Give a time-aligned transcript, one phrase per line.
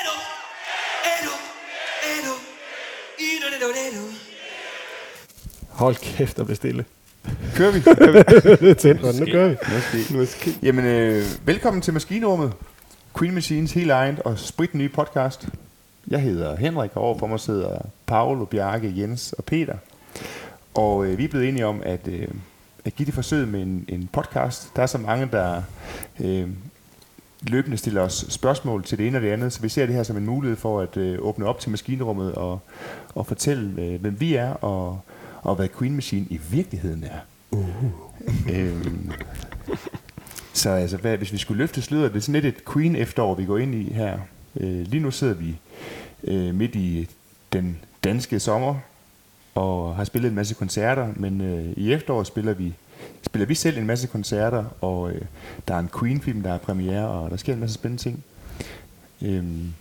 [0.00, 0.16] Edo,
[1.14, 1.34] Edo,
[2.12, 2.34] Edo,
[3.18, 4.04] Edo, Edo, Edo.
[5.68, 6.84] Hold kæft, der blev stille.
[7.54, 7.78] Kører vi?
[8.66, 10.16] Det er tændt, nu kører vi.
[10.18, 10.50] Måske.
[10.62, 12.52] Jamen, øh, velkommen til Maskinrummet.
[13.18, 15.48] Queen Machines helt egen og sprit nye podcast.
[16.08, 19.76] Jeg hedder Henrik, og overfor mig sidder Paolo, Bjarke, Jens og Peter.
[20.74, 22.28] Og øh, vi er blevet enige om at, øh,
[22.84, 24.76] at give det forsøg med en, en podcast.
[24.76, 25.62] Der er så mange, der
[26.20, 26.48] øh,
[27.42, 30.02] løbende stiller os spørgsmål til det ene og det andet, så vi ser det her
[30.02, 32.60] som en mulighed for at øh, åbne op til maskinrummet og,
[33.14, 35.00] og fortælle, øh, hvem vi er og,
[35.42, 37.18] og hvad Queen Machine i virkeligheden er.
[37.50, 37.68] Uh.
[38.52, 39.10] øhm,
[40.52, 43.34] så altså, hvad, hvis vi skulle løfte sløret, det er sådan lidt et Queen efterår,
[43.34, 44.18] vi går ind i her.
[44.60, 45.56] Øh, lige nu sidder vi
[46.24, 47.08] øh, midt i
[47.52, 48.74] den danske sommer
[49.54, 52.74] og har spillet en masse koncerter, men øh, i efteråret spiller vi
[53.30, 55.20] spiller vi selv en masse koncerter, og øh,
[55.68, 58.24] der er en Queen-film, der er premiere, og der sker en masse spændende ting.
[59.22, 59.72] Øhm,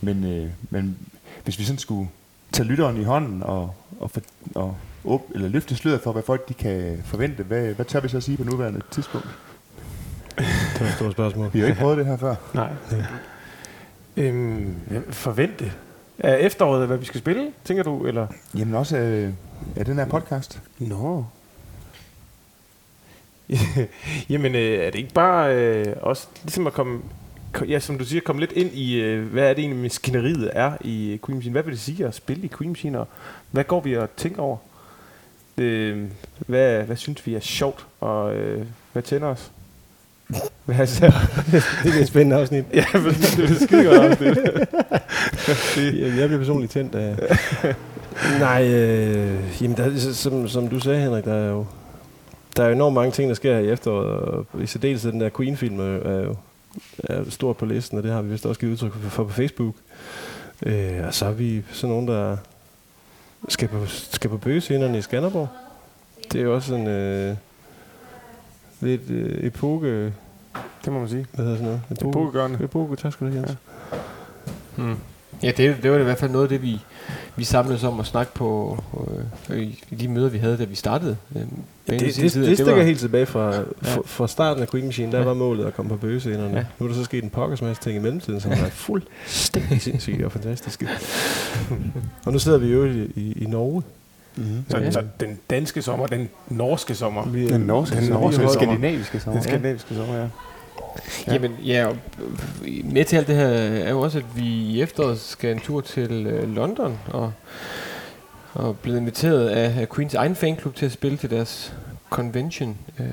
[0.00, 0.96] men, øh, men
[1.44, 2.08] hvis vi sådan skulle
[2.52, 4.20] tage lytteren i hånden og, og, for,
[4.54, 8.08] og åb, eller løfte sløret for, hvad folk de kan forvente, hvad, hvad tør vi
[8.08, 9.28] så sige på nuværende tidspunkt?
[10.38, 11.50] Det var et stort spørgsmål.
[11.52, 12.34] Vi har jo ikke prøvet det her før.
[12.54, 12.72] Nej.
[14.16, 14.74] Øhm,
[15.10, 15.72] forvente.
[16.18, 18.06] Er efteråret, hvad vi skal spille, tænker du?
[18.06, 18.26] Eller?
[18.54, 19.32] Jamen også øh,
[19.76, 20.62] er den her podcast.
[20.78, 21.24] Nå.
[24.30, 27.00] Jamen, øh, er det ikke bare øh, også ligesom at komme,
[27.52, 30.50] ko- ja, som du siger, komme lidt ind i, øh, hvad er det egentlig maskineriet
[30.52, 31.52] er i Queen Machine?
[31.52, 33.08] Hvad vil det sige at spille i Queen Machine, og
[33.50, 34.56] hvad går vi og tænker over?
[35.58, 36.04] Øh,
[36.46, 39.50] hvad, hvad synes vi er sjovt, og øh, hvad tænder os?
[40.64, 41.10] Hvad er?
[41.82, 42.64] Det er et spændende afsnit.
[42.74, 44.36] ja, det er et skide godt afsnit.
[46.00, 47.16] Jamen, jeg bliver personligt tændt af...
[48.40, 51.66] Nej, øh, jamen, der, er- som, som du sagde, Henrik, der er jo
[52.56, 55.30] der er enormt mange ting, der sker her i efteråret, og i særdeleshed den der
[55.36, 56.36] Queen-film er, jo
[56.98, 59.74] er stor på listen, og det har vi vist også givet udtryk for, på Facebook.
[60.66, 62.36] Øh, og så er vi sådan nogen, der
[63.48, 65.48] skal på, skal på bøgescenerne i Skanderborg.
[66.32, 67.36] Det er jo også en øh,
[68.80, 70.12] lidt øh, epoke...
[70.84, 71.26] det må man sige.
[71.34, 71.82] Hvad hedder sådan noget?
[71.90, 72.64] Epoke, Epokegørende.
[72.64, 73.56] epoke tak skal du have, Jens.
[74.76, 74.96] Mm.
[75.42, 76.80] Ja, det, det var i hvert fald noget af det, vi,
[77.36, 78.78] vi samledes om at snakke på
[79.50, 81.16] øh, i, de møder, vi havde, da vi startede.
[81.36, 81.42] Øh,
[81.88, 83.52] Ja, det, det, tid, det, og stikker var- helt tilbage fra,
[83.82, 85.12] fra, fra starten af Queen Machine.
[85.12, 85.24] Der Ja.
[85.24, 86.50] var målet at komme på bøgescenerne.
[86.50, 86.56] Ja.
[86.56, 86.64] Ja.
[86.78, 90.24] Nu er der så sket en pokkers masse ting i mellemtiden, som er fuldstændig sindssyge
[90.26, 90.88] og fantastiske.
[92.24, 93.82] og nu sidder vi jo i, i, i Norge.
[94.36, 94.64] Mm-hmm.
[94.68, 94.90] Så, Ja.
[94.90, 97.26] så den danske sommer, den norske sommer.
[97.26, 98.74] Vi, Den norske, Den den norske norske, sommer.
[98.74, 99.40] skandinaviske sommer.
[99.40, 100.26] Den skandinaviske sommer, ja.
[101.26, 101.32] Ja.
[101.32, 101.88] Jamen, ja,
[102.84, 105.80] med til alt det her er jo også, at vi i efteråret skal en tur
[105.80, 107.32] til øh, London, og,
[108.54, 111.74] og blevet inviteret af, af Queens egen fanklub til at spille til deres
[112.10, 112.78] convention.
[112.98, 113.06] Øh,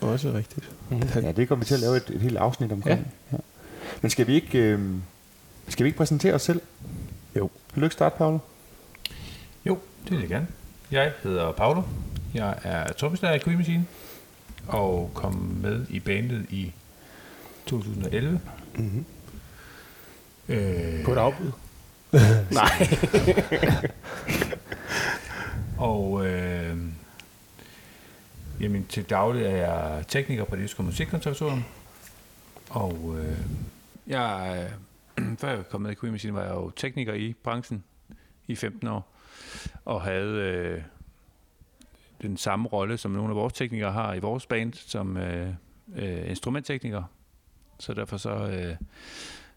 [0.00, 0.70] Også rigtigt.
[1.14, 2.98] Ja, det kommer vi til at lave et, et helt afsnit omkring.
[3.32, 3.36] Ja.
[3.36, 3.42] Ja.
[4.02, 4.80] Men skal vi ikke øh,
[5.68, 6.60] skal vi ikke præsentere os selv?
[7.36, 7.50] Jo.
[7.74, 8.38] Vil du ikke starte, Paolo?
[9.66, 10.46] Jo, det vil jeg gerne.
[10.90, 11.82] Jeg hedder Paolo.
[12.34, 13.84] Jeg er trommeslager i Queen Machine
[14.66, 16.72] og kom med i bandet i
[17.66, 18.40] 2011.
[18.76, 19.04] Mm-hmm.
[20.48, 21.52] Øh, På et afbud.
[22.52, 22.88] Nej.
[25.90, 26.76] og øh,
[28.60, 31.64] jamen, til daglig er jeg tekniker på det Jyske Musikkonservatorium.
[32.70, 33.38] Og øh,
[34.06, 34.66] jeg,
[35.18, 37.84] øh, før jeg kom med i Queen Machine, var jeg jo tekniker i branchen
[38.46, 39.12] i 15 år.
[39.84, 40.82] Og havde øh,
[42.22, 45.48] den samme rolle, som nogle af vores teknikere har i vores band, som øh,
[45.96, 47.02] øh, instrumenttekniker.
[47.78, 48.76] Så derfor så øh,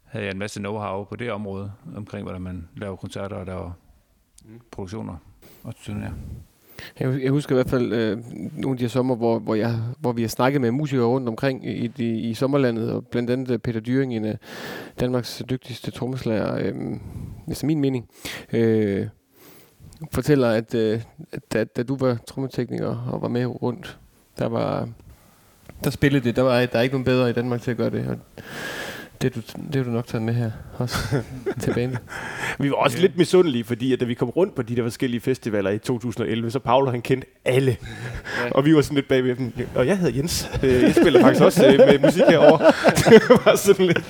[0.04, 3.72] havde jeg en masse know-how på det område, omkring hvordan man laver koncerter og laver
[4.72, 5.16] produktioner
[5.64, 6.14] og turnéer.
[7.00, 8.18] Jeg, jeg husker i hvert fald øh,
[8.54, 11.30] nogle af de her sommer, hvor, hvor, jeg, hvor vi har snakket med musikere rundt
[11.30, 14.38] omkring i, i, i sommerlandet, og blandt andet øh, Peter Dyring, en af
[15.00, 16.98] Danmarks dygtigste trommeslager, øh,
[17.48, 18.10] efter min mening,
[18.54, 19.08] øh,
[20.12, 21.02] fortæller, at, øh,
[21.32, 24.00] at da, da du var trommetekniker og var med rundt,
[24.40, 24.90] der var
[25.84, 27.90] der spillede det, der var der er ikke nogen bedre i Danmark til at gøre
[27.90, 28.18] det, og
[29.22, 30.98] det, er du, det har du nok taget med her også
[31.62, 31.98] til banen.
[32.60, 33.02] Vi var også Ja.
[33.02, 36.52] lidt misundelige, fordi at da vi kom rundt på de der forskellige festivaler i 2011,
[36.52, 37.78] så Paolo han kendte alle.
[38.46, 38.52] Ja.
[38.52, 39.54] Og vi var sådan lidt bagved dem.
[39.76, 40.50] Og jeg hedder Jens.
[40.64, 42.66] Øh, Jeg spiller faktisk også øh, med musik herovre.
[43.10, 44.04] det var sådan lidt...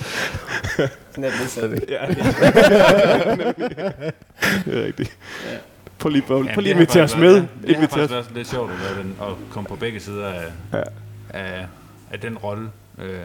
[1.10, 1.90] Sådan er det stadigvæk.
[1.90, 2.06] Ja.
[4.64, 5.16] det er rigtigt.
[5.98, 7.32] Prøv lige, Paul, Ja, prøv lige at det har invitere os faktisk med.
[7.32, 10.44] været- Det har faktisk været lidt sjovt at, den, at komme på begge sider af,
[10.72, 10.82] Ja.
[11.34, 11.66] Af,
[12.10, 12.70] af den rolle.
[12.98, 13.20] Øh,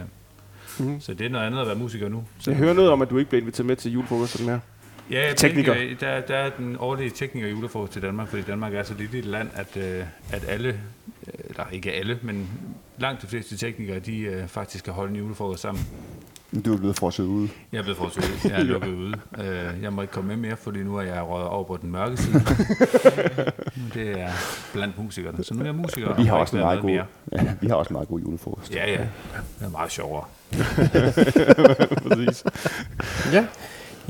[0.79, 1.01] Mhm.
[1.01, 2.23] Så det er noget andet at være musiker nu.
[2.39, 4.59] Så Jeg hører noget om, at du ikke blev inviteret med til julefrokosten mere.
[5.11, 5.73] Ja, jeg Tekniker.
[5.99, 9.25] Der, der er den årlige tekniker julefrokost til Danmark, fordi Danmark er så lille et
[9.25, 12.49] land, at, øh, at alle, øh, eller ikke alle, men
[12.97, 15.87] langt de fleste teknikere, de øh, faktisk kan holde en julefrokost sammen.
[16.65, 17.49] Du er blevet frosset ude.
[17.71, 18.45] Jeg er blevet forsøgt.
[18.45, 19.13] Jeg er lukket ude.
[19.39, 21.91] Øh, Jeg må ikke komme med mere, fordi nu er jeg røget over på den
[21.91, 22.33] mørke side.
[22.33, 22.39] Nu
[23.93, 24.29] det er
[24.73, 25.43] blandt musikerne.
[25.43, 26.07] Så nu er jeg musiker.
[26.07, 27.05] og Vi har må også en meget god, mere.
[27.31, 28.75] ja, vi har også en meget god julefrokost.
[28.75, 28.97] Ja, ja.
[29.59, 30.23] Det er meget sjovere.
[32.07, 32.43] Præcis.
[33.33, 33.45] Ja.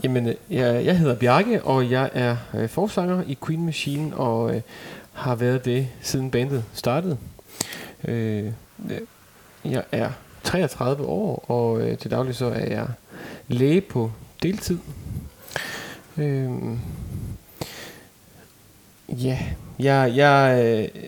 [0.03, 4.55] Jamen, øh, jeg, jeg hedder Bjarke, og jeg er øh, forsanger i Queen Machine, og
[4.55, 4.61] øh,
[5.13, 7.17] har været det siden bandet startede.
[8.07, 8.51] Øh, øh,
[9.71, 10.09] jeg er
[10.45, 12.87] 33 år, og øh, til daglig så er jeg
[13.47, 14.11] læge på
[14.43, 14.77] deltid.
[16.17, 16.51] Øh,
[19.09, 19.39] ja,
[19.79, 21.01] jeg, jeg, øh,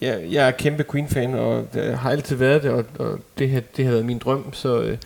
[0.00, 3.60] jeg, jeg er kæmpe Queen-fan, og øh, har altid været det, og, og det, her,
[3.76, 4.98] det har været min drøm, så, øh,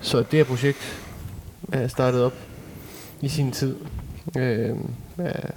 [0.00, 0.98] så det her projekt
[1.72, 2.34] er startet op
[3.20, 3.76] i sin tid,
[4.36, 4.76] øh,
[5.18, 5.50] er,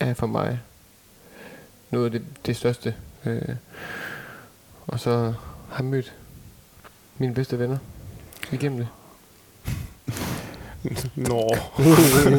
[0.00, 0.60] er for mig
[1.90, 2.94] noget af det, det største.
[3.26, 3.54] Øh,
[4.86, 5.34] og så
[5.70, 6.14] har mødt
[7.20, 7.78] mine bedste venner
[8.52, 8.88] igennem det.
[11.14, 11.56] Nå.
[12.24, 12.34] Men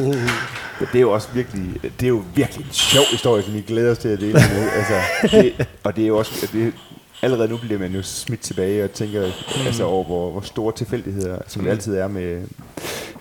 [0.92, 3.90] det er jo også virkelig, det er jo virkelig en sjov historie, som vi glæder
[3.90, 4.70] os til at dele med.
[4.70, 6.72] Altså, det, og det er jo også, det,
[7.22, 9.66] allerede nu bliver man jo smidt tilbage og tænker mm.
[9.66, 12.42] altså over, hvor, hvor store tilfældigheder, som det altid er med,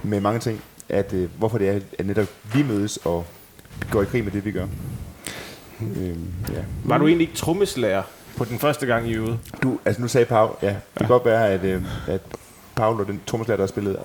[0.04, 3.26] med mange ting, at øh, hvorfor det er, at netop vi mødes og
[3.92, 4.68] går i krig med det, vi gør.
[5.82, 6.62] Øhm, ja.
[6.84, 8.04] Var du egentlig ikke trommeslager
[8.38, 9.40] på den første gang i øvet?
[9.64, 12.22] Du, altså nu sagde Paul, ja, det kan godt være, at, øh, at
[12.76, 13.98] Paul og den trommeslager, der har spillet,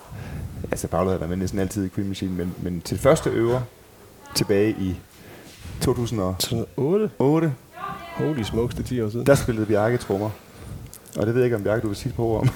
[0.71, 3.61] altså Paul havde været med næsten altid i Queen Machine, men, men til første øver
[4.35, 4.95] tilbage i
[5.81, 6.65] 2008, Sådan
[7.19, 7.53] 8.
[8.15, 9.27] Holy smokes, det er 10 år siden.
[9.27, 10.31] der spillede Bjarke trommer.
[11.17, 12.49] Og det ved jeg ikke, om Bjarke, du vil sige et par ord om.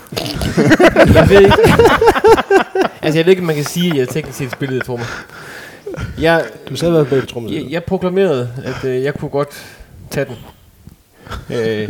[1.14, 1.56] Jeg ved ikke,
[3.02, 5.06] altså jeg ved ikke, om man kan sige, at jeg teknisk set spillede trommer.
[6.20, 7.54] Jeg, Du sad været bag trommet.
[7.54, 9.76] jeg, jeg proklamerede, at øh, jeg kunne godt
[10.10, 10.34] tage den.
[11.52, 11.88] Øh,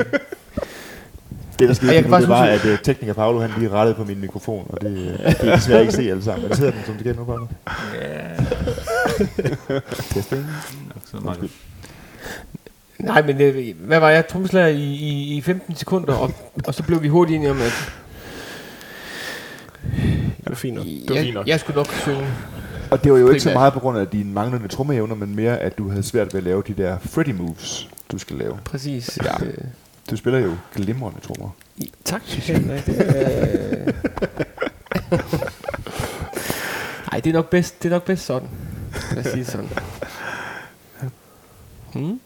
[1.59, 3.95] Det, der skete, jeg kan nu, det var, at uh, tekniker Paolo, han lige rettede
[3.95, 6.49] på min mikrofon, og det, øh, det kan desværre ikke se alle sammen.
[6.49, 7.47] Men sidder den, som det kan nu, Paolo?
[7.95, 8.45] Ja.
[10.15, 10.47] Testing.
[11.23, 11.51] Meget.
[12.99, 14.27] nej, men øh, hvad var jeg?
[14.29, 16.33] Trommeslager i, i, i 15 sekunder, og,
[16.67, 17.93] og så blev vi hurtigt enige om, at
[20.37, 20.87] Det var fint nok.
[21.09, 21.47] var jeg, fint nok.
[21.47, 22.27] jeg skulle nok synge.
[22.91, 25.59] Og det var jo ikke så meget på grund af dine manglende trommeevner, men mere,
[25.59, 28.59] at du havde svært ved at lave de der Freddy moves, du skal lave.
[28.65, 29.19] Præcis.
[29.25, 29.45] Ja.
[29.45, 29.55] Øh,
[30.11, 31.51] Du spiller jo glimrende trommer.
[32.05, 32.23] tak.
[32.23, 32.87] Henrik.
[32.87, 33.93] Det er-
[37.13, 38.49] Nej, det er nok bedst, det er nok bedst sådan.
[39.15, 39.69] Lad os sige sådan.
[41.93, 42.21] Hmm?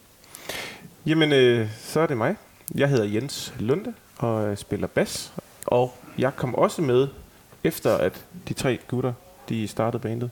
[1.07, 2.37] Jamen, øh, så er det mig.
[2.75, 5.33] Jeg hedder Jens Lunde og øh, spiller bas.
[5.67, 7.09] Og jeg kom også med,
[7.65, 9.13] efter at de tre gutter,
[9.49, 10.31] de startede bandet.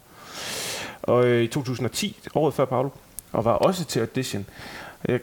[1.02, 2.88] Og øh, i 2010, året før Paolo,
[3.32, 4.46] og var også til audition.
[5.08, 5.20] Jeg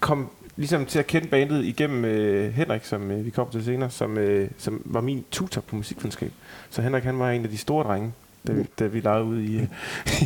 [0.00, 3.90] kom ligesom til at kende bandet igennem øh, Henrik, som øh, vi kommer til senere,
[3.90, 6.32] som, øh, som var min tutor på musikvidenskab.
[6.70, 8.12] Så Henrik han var en af de store drenge,
[8.46, 9.66] da vi, da vi legede ude i, øh,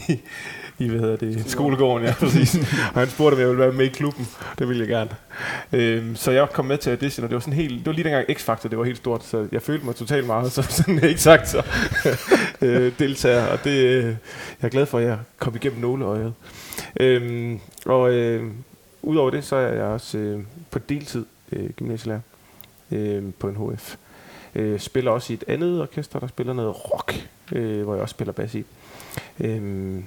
[0.09, 0.21] i,
[0.85, 2.55] i hvad hedder det, skolegården, ja, præcis.
[2.95, 4.29] Og han spurgte, om jeg ville være med i klubben.
[4.59, 5.11] Det ville jeg gerne.
[5.73, 8.05] Øhm, så jeg kom med til audition, og det var, sådan helt, det var lige
[8.05, 11.15] dengang X-Factor, det var helt stort, så jeg følte mig totalt meget som sådan en
[11.15, 11.67] X-Factor
[12.67, 14.15] øh, deltager, og det, øh, jeg
[14.61, 16.33] er glad for, at jeg kom igennem nåleøjet.
[17.01, 18.43] Øhm, og øh,
[19.05, 20.41] udover det, så er jeg også øh,
[20.71, 22.21] på deltid øh, gymnasielærer
[22.91, 23.97] øh, på en HF.
[24.55, 28.13] Øh, spiller også i et andet orkester, der spiller noget rock, øh, hvor jeg også
[28.13, 28.65] spiller bas i.
[29.41, 30.05] Øhm,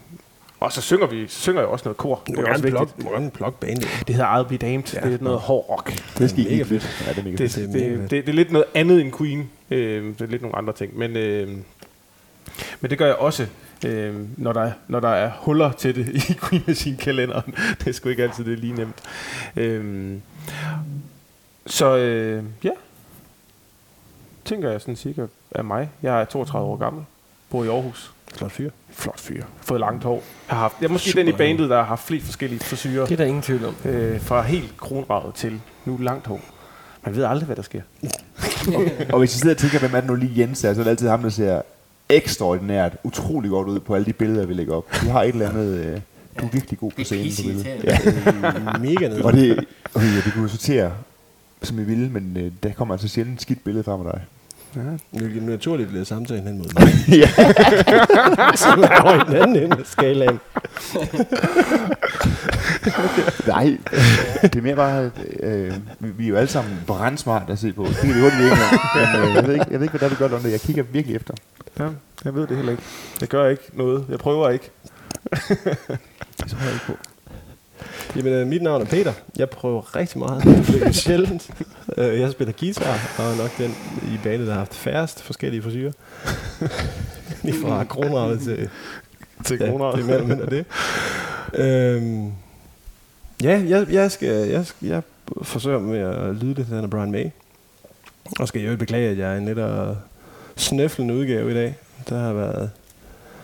[0.59, 2.21] og så synger vi så synger jeg også noget kor.
[2.27, 3.87] Du må er også gerne plug, må gerne plug bandet.
[4.07, 4.93] Det hedder I'll Be Damned.
[4.93, 5.91] Ja, det er noget hård rock.
[6.17, 7.03] Det skal mega ikke fedt.
[7.07, 7.73] Ja, det er mega Det, fedt.
[7.73, 9.49] det, Det er det, det er lidt noget andet end Queen.
[9.71, 10.97] Øh, det er lidt nogle andre ting.
[10.97, 11.47] Men, øh,
[12.81, 13.47] men det gør jeg også,
[13.85, 17.55] øh, når, der, når der er huller til det i Queen Machine kalenderen.
[17.79, 19.01] det er sgu ikke altid det er lige nemt.
[19.55, 20.15] Øh,
[21.65, 22.71] så øh, ja,
[24.45, 25.89] tænker jeg sådan cirka af mig.
[26.01, 27.05] Jeg er 32 år gammel,
[27.49, 28.11] bor i Aarhus.
[28.35, 28.69] Flot fyr.
[28.89, 29.43] Flot fyr.
[29.61, 30.23] Fået langt hår.
[30.49, 32.59] Jeg, har haft, jeg er måske Super den i bandet, der har haft flest forskellige
[32.59, 33.05] frisyrer.
[33.05, 33.75] Det er der ingen tvivl om.
[33.85, 36.41] Øh, fra helt kronravet til nu langt hår.
[37.03, 37.81] Man ved aldrig, hvad der sker.
[39.13, 40.83] Og hvis I sidder og tænker, hvem er det nu lige Jens er, så er
[40.83, 41.61] det altid ham, der ser
[42.09, 44.85] ekstraordinært, utrolig godt ud på alle de billeder, vi lægger op.
[45.03, 45.85] Du har et eller andet...
[45.85, 45.99] Øh,
[46.39, 47.83] du er virkelig god på scenen på billedet.
[47.83, 47.99] Ja.
[48.79, 49.21] Mega ned.
[49.21, 50.91] Og det, okay, ja, det kunne jo sortere,
[51.63, 54.21] som I ville, men øh, der kommer altså sjældent et skidt billede frem af dig.
[55.11, 56.87] Hvilket naturligt leder samtalen hen mod mig.
[57.19, 57.29] ja.
[57.37, 60.39] Er over i den anden ende af skalaen.
[63.47, 63.77] Nej,
[64.41, 67.85] det er mere bare, øh, vi, er jo alle sammen brandsmart at se på.
[67.85, 68.55] Det kan vi hurtigt ikke
[68.95, 70.51] men øh, jeg, ved ikke, jeg ved ikke, hvad der er, du gør, Lunde.
[70.51, 71.33] Jeg kigger virkelig efter.
[71.79, 71.89] Ja,
[72.25, 72.83] jeg ved det heller ikke.
[73.21, 74.05] Jeg gør ikke noget.
[74.09, 74.71] Jeg prøver ikke.
[76.37, 76.93] Det tror jeg ikke på.
[78.15, 79.13] Jamen, øh, mit navn er Peter.
[79.37, 80.43] Jeg prøver rigtig meget.
[80.43, 81.49] Det er sjældent.
[81.97, 85.61] Øh, jeg spiller guitar, og er nok den i banen, der har haft færrest forskellige
[85.61, 85.91] frisyrer.
[87.43, 88.69] Lige fra kronravet til,
[89.45, 89.91] Til ja, kroner.
[89.91, 90.65] det er det.
[91.53, 92.31] Øhm,
[93.43, 95.01] ja, jeg, jeg, skal, jeg, jeg
[95.41, 97.25] forsøger med at lyde lidt den af Brian May.
[98.39, 99.95] Og skal jeg jo beklage, at jeg er af
[100.57, 101.75] snøflende udgave i dag.
[102.09, 102.71] Der har været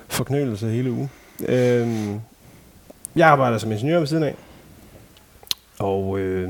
[0.08, 1.12] forknølelse hele ugen.
[1.48, 2.22] Øhm,
[3.16, 4.36] jeg arbejder som ingeniør ved siden af.
[5.80, 6.50] Og, øh,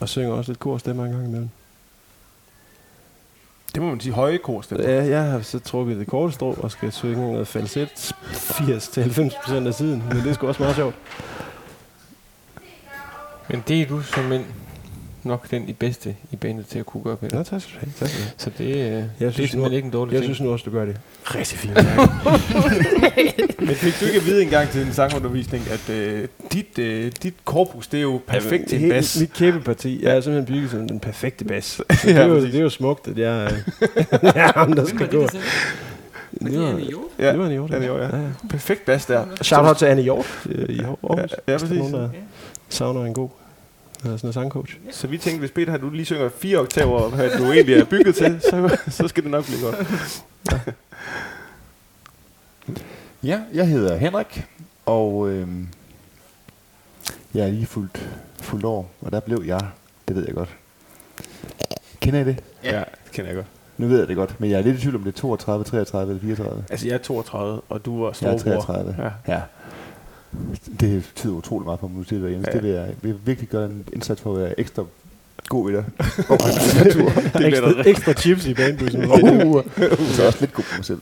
[0.00, 1.48] og synger også lidt korstemme en gang imellem.
[3.74, 4.90] Det må man sige høje korstemmer.
[4.90, 9.74] Ja, jeg har så trukket det korte strå og skal synge noget falset 80-90% af
[9.74, 10.02] tiden.
[10.08, 10.94] Men det er sgu også meget sjovt.
[13.48, 14.46] Men det er du som en
[15.26, 17.36] nok den i bedste i bandet til at kunne gøre, Peter.
[17.36, 17.92] Nå, tak skal du have.
[17.98, 18.32] Tak skal du have.
[18.38, 20.34] Så det, øh, det er synes simpelthen nu- ikke en dårlig Jeg ting.
[20.34, 21.74] synes nu også, du gør det rigtig fint.
[23.66, 27.34] Men fik du ikke at vide engang til en sangundervisning, at øh, dit, øh, dit
[27.44, 29.20] korpus, det er jo perfekt til en bas?
[29.20, 31.64] Mit kæbeparti, jeg er simpelthen bygget som den perfekte bas.
[31.80, 34.72] Så Ja, det, er jo, det er jo smukt, at jeg, øh, jeg er ham,
[34.72, 35.26] der skal gå.
[35.26, 36.78] Det var,
[37.18, 37.70] Ja, det var Anne Hjort.
[37.74, 38.16] Anne Hjort, ja.
[38.16, 38.22] ja.
[38.50, 39.24] Perfekt bas der.
[39.42, 41.18] Shout out til Anne Hjort øh, i Aarhus.
[41.18, 41.78] Ja, ja, er præcis.
[41.78, 42.08] Nogen, der
[42.68, 43.28] savner en god
[44.04, 44.76] øh, sådan en sangcoach.
[44.90, 47.84] Så vi tænkte, hvis Peter han, du lige synger fire oktaver, hvad du egentlig er
[47.84, 49.76] bygget til, så, så skal det nok blive godt.
[53.22, 54.44] Ja, jeg hedder Henrik,
[54.86, 55.48] og øh,
[57.34, 58.08] jeg er lige fuldt,
[58.40, 59.60] fuldt år, og der blev jeg,
[60.08, 60.48] det ved jeg godt.
[62.00, 62.42] Kender I det?
[62.64, 63.46] Ja, det kender jeg godt.
[63.76, 65.64] Nu ved jeg det godt, men jeg er lidt i tvivl om det er 32,
[65.64, 66.64] 33 eller 34.
[66.70, 68.62] Altså, jeg er 32, og du var Jeg er storebror.
[68.62, 68.96] 33.
[68.98, 69.32] Ja.
[69.34, 69.40] ja.
[70.80, 72.46] Det betyder utrolig meget for mig, det, Jens.
[72.46, 72.52] Ja.
[72.52, 74.84] Det vil jeg, vil virkelig gøre en indsats for at være ekstra
[75.48, 75.84] god i det.
[75.98, 79.04] Det bliver Ekstra, ekstra chips i banebussen.
[79.46, 79.64] Uh,
[80.12, 81.00] så også lidt god på mig selv.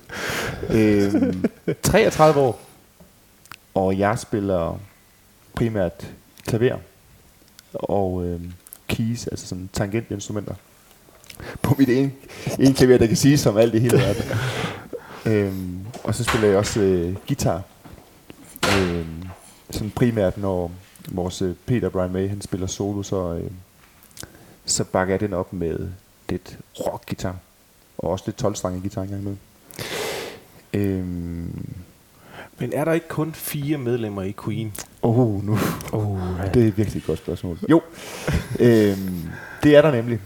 [0.71, 1.45] Øhm,
[1.83, 2.61] 33 år,
[3.75, 4.81] og jeg spiller
[5.55, 6.07] primært
[6.47, 6.77] klaver
[7.75, 8.53] og øhm,
[8.89, 10.55] keys, altså sådan tangentinstrumenter.
[11.63, 12.13] På mit ene,
[12.59, 14.25] ene klaver, der kan sige som alt i hele verden.
[15.27, 17.63] øhm, og så spiller jeg også øh, guitar.
[18.79, 19.24] Øhm,
[19.75, 20.71] sådan primært, når
[21.09, 23.51] vores øh, Peter Brian May, han spiller solo, så, øh,
[24.65, 25.89] så bakker jeg den op med
[26.29, 27.37] lidt rock-guitar.
[27.99, 29.39] Og også lidt 12 strenget guitar engang imellem.
[30.75, 31.67] Øhm,
[32.59, 34.73] Men er der ikke kun fire medlemmer i Queen?
[35.03, 35.59] oh, nu.
[35.93, 36.19] Oh,
[36.55, 37.59] Det er virkelig et godt spørgsmål.
[37.71, 37.83] Jo,
[38.61, 39.23] øhm,
[39.63, 40.21] det er der nemlig.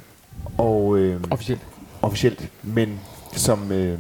[0.59, 1.61] Og øhm, Officielt.
[2.03, 2.49] officielt.
[2.63, 3.01] Men
[3.33, 3.99] som øh,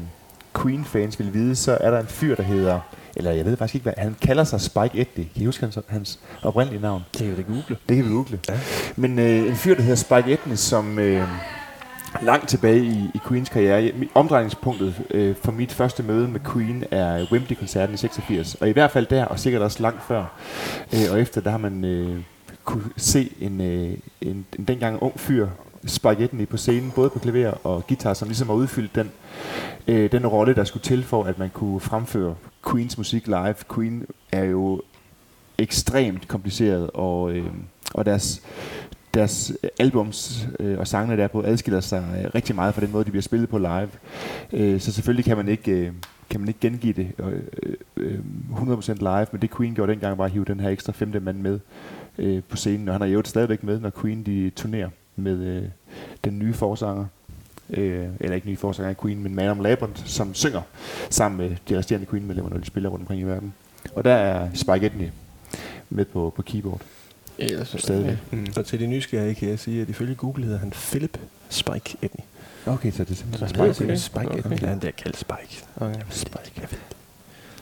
[0.62, 2.80] Queen-fans vil vide, så er der en fyr, der hedder...
[3.18, 3.94] Eller jeg ved faktisk ikke, hvad...
[3.96, 5.24] Han kalder sig Spike Edley.
[5.34, 7.02] Kan I huske hans, hans oprindelige navn?
[7.12, 7.76] det kan vi da google.
[7.88, 8.40] Det kan vi google.
[8.48, 8.58] Ja.
[8.96, 11.28] Men øh, en fyr, der hedder Spike Edley, som øh,
[12.22, 17.26] langt tilbage i, i Queens karriere, omdrejningspunktet øh, for mit første møde med Queen er
[17.32, 18.54] Wembley-koncerten i 86.
[18.54, 20.24] Og i hvert fald der, og sikkert også langt før.
[20.94, 22.22] Øh, og efter, der har man øh,
[22.64, 25.48] kunne se en, øh, en, en dengang ung fyr,
[25.86, 29.10] Spike Edley, på scenen, både på klaver og guitar, som ligesom har udfyldt den,
[29.88, 32.34] øh, den rolle, der skulle til for, at man kunne fremføre
[32.70, 33.54] Queens musik live.
[33.74, 34.82] Queen er jo
[35.58, 37.46] ekstremt kompliceret, og, øh,
[37.94, 38.42] og deres,
[39.14, 43.04] deres albums øh, og sangene der på adskiller sig øh, rigtig meget fra den måde,
[43.04, 43.90] de bliver spillet på live.
[44.52, 45.92] Øh, så selvfølgelig kan man ikke, øh,
[46.30, 47.42] kan man ikke gengive det øh,
[47.96, 48.18] øh,
[48.50, 51.38] 100% live, men det Queen gjorde dengang var at hive den her ekstra femte mand
[51.40, 51.60] med
[52.18, 55.68] øh, på scenen, og han er jo stadigvæk med, når Queen de turnerer med øh,
[56.24, 57.06] den nye forsanger.
[57.70, 60.62] Øh, eller ikke nye forsanger af Queen, men Madame Labyrinth, som synger
[61.10, 63.54] sammen med de resterende Queen-medlemmer, når de spiller rundt omkring i verden.
[63.94, 65.08] Og der er Spike Edney
[65.90, 66.80] med på, på keyboard.
[67.38, 68.16] Ellers, Stadigvæk.
[68.30, 68.46] Mm.
[68.56, 72.24] Og til de nysgerrige kan jeg sige, at ifølge Google hedder han Philip Spike Edney.
[72.66, 73.74] Okay, så det er simpelthen Så Spike.
[73.74, 73.96] Spike, Okay.
[73.96, 74.62] Spike Okay.
[74.62, 75.64] Ja, han der kaldt Spike.
[75.76, 76.00] Okay.
[76.10, 76.77] Spike, jeg ved.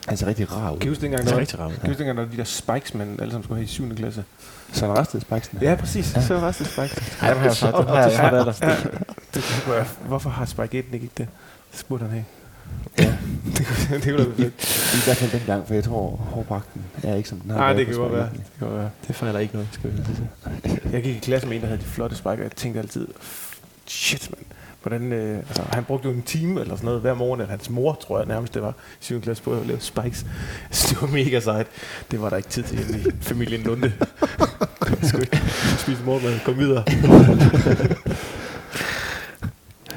[0.08, 0.78] Han ser rigtig rar ud.
[0.78, 2.30] Kan I huske dengang, Det der er var, rigtig kan I huske dengang, der var
[2.30, 3.94] de der spikes, man alle sammen skulle have i 7.
[3.96, 4.24] klasse?
[4.72, 5.58] Så han restede Spikesen.
[5.62, 6.06] Ja, præcis.
[6.06, 7.18] Så var det spikes.
[7.22, 7.76] Ej, dem har jeg sagt.
[7.76, 8.60] Dem har jeg sagt.
[8.62, 8.74] Ja, ja.
[9.34, 11.28] Det, være- hvorfor har Spike Edney ikke det?
[11.72, 12.24] Det spurgte han have.
[12.98, 13.04] Ja.
[13.56, 14.94] det kunne, det kunne fedt.
[14.94, 17.86] I hvert fald dengang, for jeg tror, hårpragten er ikke som den har Nej, det
[17.86, 18.28] kan godt være.
[18.32, 18.90] Det kan være.
[19.08, 20.80] Det fejler ikke noget, skal vi sige.
[20.92, 23.08] Jeg gik i klasse med en, der havde de flotte spikes, og jeg tænkte altid,
[23.86, 24.44] shit mand,
[24.86, 27.70] hvordan, øh, altså, han brugte jo en time eller sådan noget hver morgen, eller hans
[27.70, 29.20] mor, tror jeg nærmest det var, i 7.
[29.20, 30.26] klasse på at lave spikes.
[30.70, 31.66] Så det var mega sejt.
[32.10, 33.92] Det var der ikke tid til hjemme i familien Lunde.
[35.08, 35.42] Skulle ikke
[35.78, 36.84] spise morgenmad, kom videre.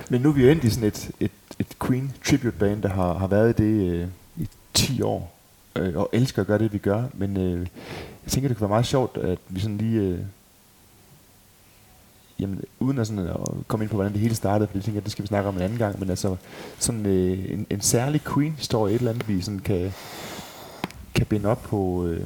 [0.09, 2.89] Men nu er vi jo endt i sådan et, et, et Queen tribute band, der
[2.89, 5.35] har, har været i det øh, i 10 år,
[5.75, 7.03] øh, og elsker at gøre det, vi gør.
[7.13, 7.67] Men øh,
[8.23, 10.01] jeg tænker, det kunne være meget sjovt, at vi sådan lige...
[10.01, 10.19] Øh,
[12.39, 13.35] jamen, uden at, sådan at
[13.67, 15.49] komme ind på, hvordan det hele startede, for det tænker jeg, det skal vi snakke
[15.49, 16.35] om en anden gang, men altså
[16.79, 19.93] sådan øh, en, en særlig Queen-historie, et eller andet, vi sådan kan,
[21.15, 22.25] kan binde op på, øh,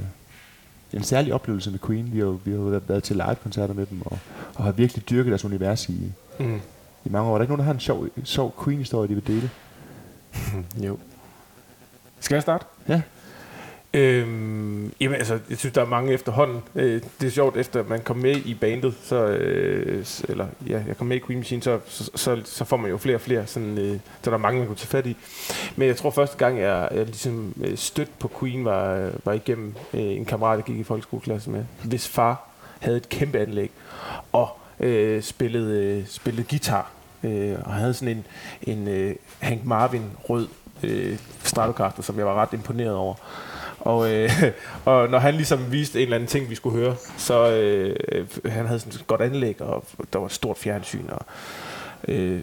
[0.93, 2.13] en særlig oplevelse med Queen.
[2.13, 4.17] Vi har vi har været til live-koncerter med dem, og,
[4.55, 6.61] og har virkelig dyrket deres univers i, Mm.
[7.05, 7.33] i mange år.
[7.33, 9.49] Er der ikke nogen, der har en sjov, sjov Queen-historie, de vil dele?
[10.87, 10.97] Jo.
[12.19, 12.65] Skal jeg starte?
[12.87, 13.01] Ja.
[13.95, 16.61] Øhm, jamen altså, jeg synes, der er mange efterhånden.
[16.75, 20.97] Øh, det er sjovt, efter man kom med i bandet, så, øh, eller ja, jeg
[20.97, 23.47] kom med i Queen Machine, så, så, så, så får man jo flere og flere,
[23.47, 25.17] sådan, øh, så der er mange, man kunne tage fat i.
[25.75, 29.73] Men jeg tror, første gang, jeg, jeg ligesom øh, stødt på Queen, var, var igennem
[29.93, 33.71] øh, en kammerat, der gik i folkeskoleklasse med, hvis far havde et kæmpe anlæg,
[34.31, 36.91] og øh, spillede, øh, spillede guitar,
[37.23, 38.25] øh, og havde sådan en,
[38.61, 40.47] en øh, Hank Marvin rød
[40.83, 43.15] øh, Stratocaster, som jeg var ret imponeret over.
[43.83, 44.29] Og, øh,
[44.85, 48.65] og når han ligesom viste en eller anden ting, vi skulle høre, så øh, han
[48.65, 51.25] havde sådan et godt anlæg, og der var et stort fjernsyn, og,
[52.07, 52.41] øh,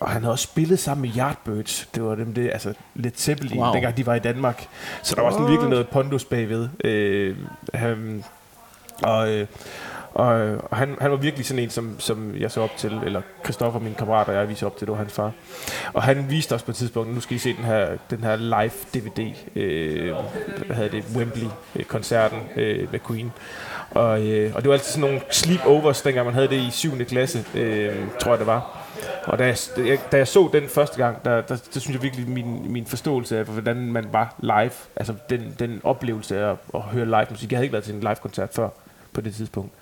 [0.00, 1.88] og han havde også spillet sammen med Yardbirds.
[1.94, 3.72] Det var dem, det, altså lidt Zeppelin, wow.
[3.72, 4.66] Dengang de var i Danmark.
[5.02, 6.68] Så der var sådan virkelig noget pondus bagved.
[6.84, 7.36] Øh,
[7.74, 8.24] han,
[9.02, 9.46] og, øh,
[10.18, 13.20] og, og han, han var virkelig sådan en, som, som jeg så op til, eller
[13.44, 15.32] Christoffer, min kammerat, og jeg viste op til, det var hans far.
[15.92, 18.36] Og han viste os på et tidspunkt, nu skal I se den her, den her
[18.36, 20.14] live DVD, øh,
[20.66, 23.32] hvad hedder det, Wembley-koncerten øh, med Queen.
[23.90, 27.04] Og, øh, og det var altid sådan nogle sleepovers, dengang man havde det i 7.
[27.04, 28.88] klasse, øh, tror jeg det var.
[29.24, 32.28] Og da jeg, da jeg så den første gang, der, der, der synes jeg virkelig,
[32.28, 36.80] min, min forståelse af, hvordan man var live, altså den, den oplevelse af at, at
[36.80, 37.52] høre live musik.
[37.52, 38.68] Jeg havde ikke været til en live-koncert før
[39.12, 39.72] på det tidspunkt.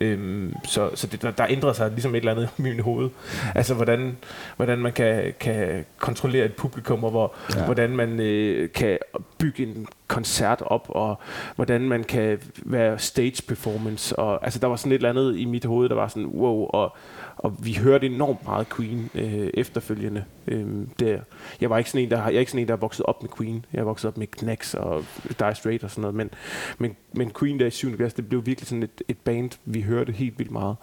[0.00, 3.10] Øhm, så så det, der, der ændrede sig ligesom et eller andet i min hoved.
[3.54, 4.16] Altså hvordan,
[4.56, 7.64] hvordan man kan, kan kontrollere et publikum, og hvor, ja.
[7.64, 8.98] hvordan man øh, kan
[9.38, 11.20] bygge en koncert op, og
[11.56, 14.18] hvordan man kan være stage performance.
[14.18, 16.66] Og, altså der var sådan et eller andet i mit hoved, der var sådan wow,
[16.66, 16.96] og,
[17.44, 20.24] og vi hørte enormt meget Queen øh, efterfølgende.
[20.46, 20.66] Øh,
[21.00, 21.20] der.
[21.60, 23.06] Jeg var ikke sådan en, der har, jeg er ikke sådan en, der er vokset
[23.06, 23.64] op med Queen.
[23.72, 25.04] Jeg er vokset op med Knacks og
[25.38, 26.30] Dire Straits og sådan noget, men,
[26.78, 27.96] men, men Queen der i 7.
[27.96, 30.76] klasse, det blev virkelig sådan et, et band, vi hørte helt vildt meget.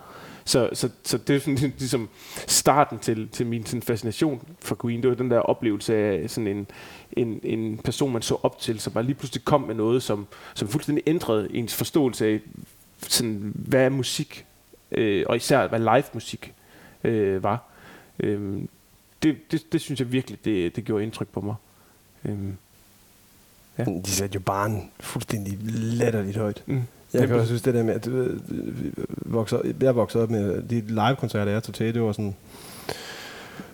[0.45, 2.09] Så, så, så det er sådan, ligesom
[2.47, 5.01] starten til, til min sådan fascination for Queen.
[5.01, 6.67] Det var den der oplevelse af sådan en,
[7.11, 10.27] en, en person, man så op til, som bare lige pludselig kom med noget, som,
[10.53, 12.39] som fuldstændig ændrede ens forståelse af,
[13.07, 14.45] sådan, hvad er musik,
[14.91, 16.53] øh, og især hvad live musik
[17.03, 17.63] øh, var.
[18.19, 18.61] Øh,
[19.23, 21.55] det, det, det synes jeg virkelig, det, det gjorde indtryk på mig.
[22.25, 22.37] Øh,
[23.77, 23.83] Ja.
[23.85, 26.63] De satte jo barn fuldstændig latterligt højt.
[26.65, 26.81] mm.
[27.13, 28.39] Jeg kan også synes, det der med, at du ved,
[28.71, 32.35] vi voksede, jeg voksede op med de live-koncerter, jeg tog til, det var sådan,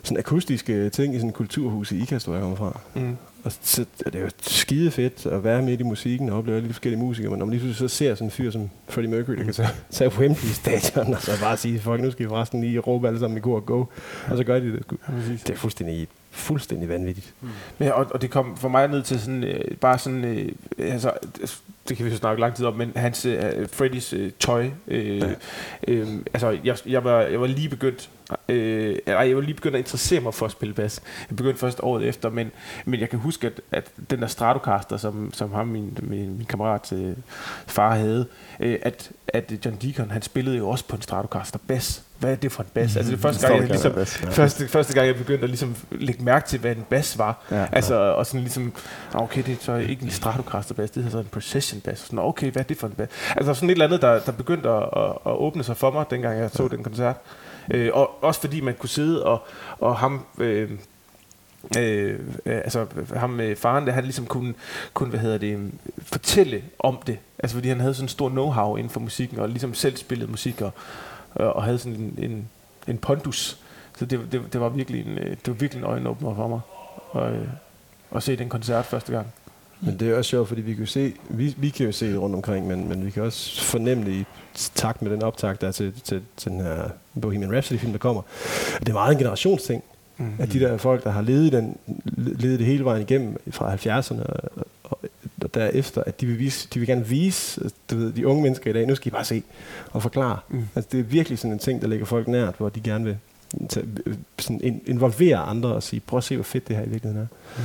[0.02, 2.80] sådan akustiske ting i sådan et kulturhus i Ikast, hvor jeg kommer fra.
[2.94, 3.16] Mm.
[3.48, 6.68] Og så er det jo skide fedt at være midt i musikken og opleve alle
[6.68, 9.10] de forskellige musikere, men når man lige pludselig så ser sådan en fyr som Freddie
[9.10, 12.28] Mercury, der kan tage, tage Wembley Stadion, og så bare sige folk, nu skal I
[12.28, 13.84] forresten lige råbe alle sammen i kor og go,
[14.30, 14.82] og så gør de det.
[15.46, 16.08] Det er fuldstændig,
[16.38, 17.34] fuldstændig vanvittigt.
[17.78, 21.12] Men, og, og det kom for mig ned til sådan, øh, bare sådan, øh, altså,
[21.88, 25.18] det kan vi jo snakke lang tid om, men hans, øh, Freddys øh, tøj, øh,
[25.18, 25.34] ja.
[25.88, 28.10] øh, altså, jeg, jeg, var, jeg var lige begyndt,
[28.48, 31.00] øh, ej, jeg var lige begyndt at interessere mig for at spille bas.
[31.30, 32.50] Jeg begyndte først året efter, men,
[32.84, 36.46] men jeg kan huske, at, at den der Stratocaster, som, som ham, min, min, min
[36.46, 37.16] kammerat øh,
[37.66, 38.26] far havde,
[38.60, 42.02] øh, at, at John Deacon, han spillede jo også på en Stratocaster bas.
[42.18, 42.96] Hvad er det for en bas?
[42.96, 43.92] Altså det første gang, jeg ligesom,
[44.30, 47.44] første, første gang, jeg begyndte at ligesom lægge mærke til, hvad en bas var.
[47.50, 48.72] Ja, altså, og sådan ligesom,
[49.14, 52.02] "Ah, okay, det er så ikke en Stratocaster bass, det hedder så en Precision bass.
[52.02, 53.12] Sådan, okay, hvad er det for en bass?
[53.36, 56.04] Altså sådan et eller andet, der, der begyndte at, at, at åbne sig for mig,
[56.10, 57.16] dengang jeg så den koncert.
[57.70, 59.42] Øh, og også fordi man kunne sidde og,
[59.78, 60.24] og ham...
[60.38, 60.70] Øh,
[61.78, 64.54] Øh, øh, altså ham med faren der han ligesom kunne,
[64.94, 65.70] kunne hvad hedder det,
[66.02, 69.48] fortælle om det altså fordi han havde sådan en stor know-how inden for musikken og
[69.48, 70.70] ligesom selv spillede musik og,
[71.34, 72.48] og, og havde sådan en, en,
[72.88, 73.58] en pondus
[73.98, 76.60] så det, det, det var virkelig en, øh, det var virkelig en øjenåbner for mig
[77.10, 77.48] og, øh,
[78.16, 79.26] at se den koncert første gang
[79.80, 82.20] Men det er også sjovt, fordi vi kan se, vi, vi kan jo se det
[82.20, 84.24] rundt omkring, men, men vi kan også fornemme det i
[84.74, 86.88] takt med den optag, der er til, til, til den her
[87.22, 88.22] Bohemian Rhapsody-film, der kommer.
[88.80, 89.82] Det er meget en generationsting,
[90.16, 90.32] mm.
[90.38, 91.76] at de der folk, der har levet, den,
[92.16, 94.77] levet det hele vejen igennem fra 70'erne og, og, og
[95.46, 98.72] derefter, at de vil, vise, de vil gerne vise du ved, de unge mennesker i
[98.72, 99.42] dag, nu skal I bare se
[99.90, 100.38] og forklare.
[100.48, 100.68] Mm.
[100.74, 103.16] Altså, det er virkelig sådan en ting, der ligger folk nært, hvor de gerne vil
[103.68, 103.86] tage,
[104.38, 107.28] sådan in, involvere andre og sige, prøv at se, hvor fedt det her i virkeligheden
[107.30, 107.62] er.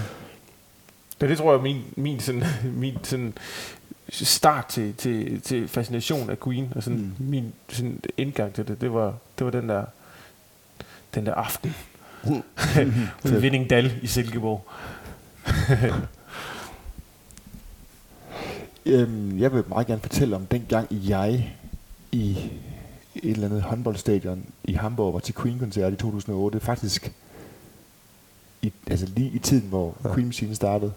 [1.22, 2.44] Ja, det tror jeg er min, min, sådan,
[2.84, 3.34] min sådan
[4.10, 7.26] start til, til, til fascination af Queen, og sådan mm.
[7.28, 9.86] min sådan indgang til det, det var, det var den der
[11.16, 11.76] den der aften
[13.24, 14.66] ved Vindingdal i Silkeborg.
[18.86, 21.54] Øhm, jeg vil meget gerne fortælle om dengang jeg
[22.12, 22.30] i
[23.16, 26.60] et eller andet håndboldstadion i Hamburg var til Queen-koncert i 2008.
[26.60, 27.14] Faktisk
[28.62, 30.14] i, altså lige i tiden, hvor Ja.
[30.14, 30.94] Queen Machine startede.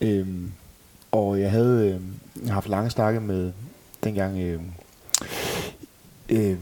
[0.00, 0.52] Øhm,
[1.12, 2.00] Og jeg havde
[2.44, 3.52] øh, haft lange snakke med
[4.04, 4.60] dengang øh,
[6.28, 6.56] øh,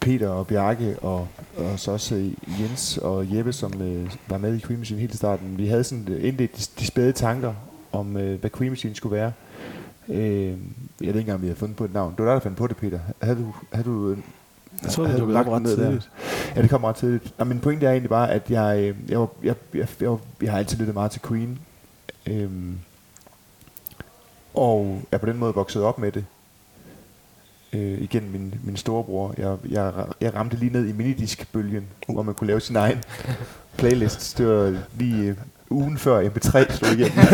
[0.00, 4.56] Peter og Bjarke og, og så også øh, Jens og Jeppe, som øh, var med
[4.56, 5.58] i Queen Machine helt i starten.
[5.58, 7.54] Vi havde sådan øh, indledt de, de spæde tanker
[7.92, 9.32] om, øh, hvad Queen Machine skulle være.
[10.08, 10.56] Øh, jeg
[11.00, 12.14] ved ikke engang, om vi havde fundet på et navn.
[12.16, 12.98] Det var dig, der fandt på det, Peter.
[13.22, 14.18] Havde du, havde du, øh,
[14.82, 15.84] Jeg tror, det dukkede op ret ned der?
[15.84, 16.10] tidligt.
[16.56, 17.38] Ja, det kom ret tidligt.
[17.38, 20.18] Nå, min pointe er egentlig bare, at jeg, øh, jeg, var, jeg, jeg, jeg, jeg,
[20.42, 21.58] jeg har altid lyttet meget til Queen.
[22.26, 22.78] Øhm,
[24.54, 26.24] og er på den måde vokset op med det.
[27.72, 29.34] Øh, igennem min, min storebror.
[29.38, 32.98] Jeg, jeg, jeg ramte lige ned i minidiskbølgen, hvor man kunne lave sin egen
[33.78, 34.38] playlist.
[34.38, 35.36] Det var lige øh,
[35.70, 37.18] ugen før MP3 slog igennem.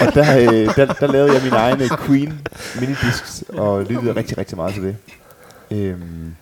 [0.00, 2.46] og der, øh, der, der lavede jeg min egen øh, Queen
[2.80, 4.96] minidisks, og lyttede rigtig, rigtig meget til det.
[5.70, 6.34] Øhm,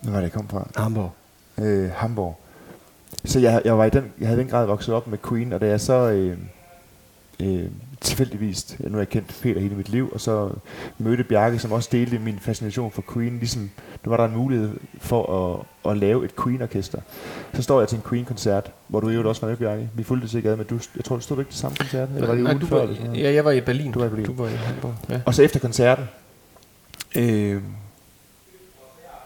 [0.00, 0.68] hvor var det, jeg kom fra?
[0.76, 1.12] Hamburg.
[1.58, 2.38] øh, Hamburg.
[3.24, 5.52] Så jeg, jeg, var i den, jeg havde i den grad vokset op med Queen,
[5.52, 6.38] og da jeg så øh,
[7.40, 7.70] øh,
[8.00, 10.50] tilfældigvis, nu har jeg kendt Peter hele mit liv, og så
[10.98, 13.70] mødte Bjarke, som også delte min fascination for Queen, ligesom
[14.04, 17.00] nu var der en mulighed for at, at lave et Queen-orkester.
[17.54, 19.88] Så står jeg til en Queen-koncert, hvor du jo også var med, Bjarke.
[19.94, 22.26] Vi fulgte det sikkert men du, jeg tror, du stod ikke til samme koncert, eller
[22.26, 22.76] var det Nej, ugen du før?
[22.76, 23.22] var, eller sådan noget?
[23.24, 23.92] ja, jeg var i Berlin.
[23.92, 24.26] Du var i Berlin.
[24.26, 24.94] Du var i Hamburg.
[25.08, 25.20] Ja.
[25.26, 26.04] Og så efter koncerten,
[27.16, 27.62] øh,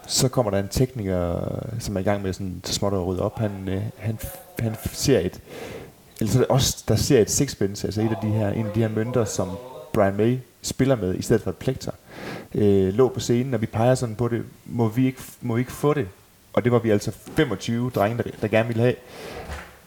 [0.07, 1.39] så kommer der en tekniker,
[1.79, 3.39] som er i gang med sådan så småt at rydde op.
[3.39, 4.19] Han, øh, han,
[4.59, 5.41] han ser et,
[6.21, 8.67] eller så er det os, der ser et sixpence, altså et af de her, en
[8.67, 9.49] af de her mønter, som
[9.93, 11.93] Brian May spiller med, i stedet for et plekter,
[12.55, 15.61] øh, lå på scenen, og vi peger sådan på det, må vi ikke, må vi
[15.61, 16.09] ikke få det?
[16.53, 18.95] Og det var vi altså 25 drenge, der, der gerne ville have.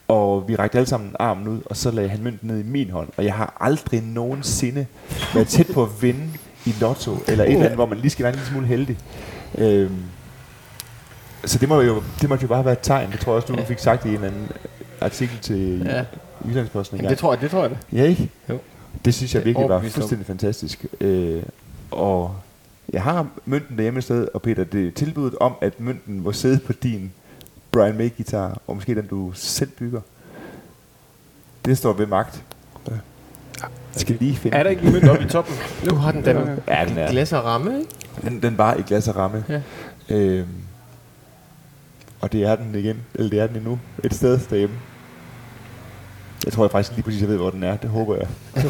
[0.08, 2.90] Og vi rakte alle sammen armen ud, og så lagde han mønten ned i min
[2.90, 3.10] hånd.
[3.18, 4.86] Og jeg har aldrig nogensinde
[5.34, 6.30] været tæt på at vinde
[6.66, 8.98] i lotto, eller et eller andet, hvor man lige skal være en lille smule heldig.
[9.58, 10.04] Øhm,
[11.46, 13.12] så det må jo, det måtte jo bare være et tegn.
[13.12, 14.52] Det tror jeg også, du fik sagt i en eller anden
[15.02, 16.06] artikel til Ja.
[16.48, 17.10] Jyllandsposten engang.
[17.10, 17.78] det tror jeg, det tror jeg det.
[17.94, 18.30] Ja, ikke?
[18.50, 18.60] Jo.
[19.06, 20.02] Det synes jeg Det virkelig var overbevist om.
[20.02, 20.86] fuldstændig fantastisk.
[21.02, 21.44] Øh,
[21.92, 22.36] og
[22.94, 26.32] jeg har mønten derhjemme et sted, og Peter, det er tilbuddet om, at mønten må
[26.32, 27.12] sidde på din
[27.72, 30.02] Brian May-guitar, og måske den, du selv bygger.
[31.66, 32.44] Det står ved magt.
[32.88, 32.94] Ja.
[33.62, 33.70] Jeg
[34.02, 35.56] skal lige finde Er der ikke en mønt oppe i toppen?
[35.90, 37.12] Du har den der Ja, den er.
[37.12, 37.92] glas og ramme, ikke?
[38.22, 39.44] Den, den var i glas og ramme.
[39.50, 39.62] Ja.
[40.10, 40.48] Øhm,
[42.22, 44.76] og det er den igen, eller det er den endnu, et sted derhjemme.
[46.46, 47.78] Jeg tror jeg faktisk lige præcis, jeg ved, hvor den er.
[47.78, 48.28] Det håber jeg.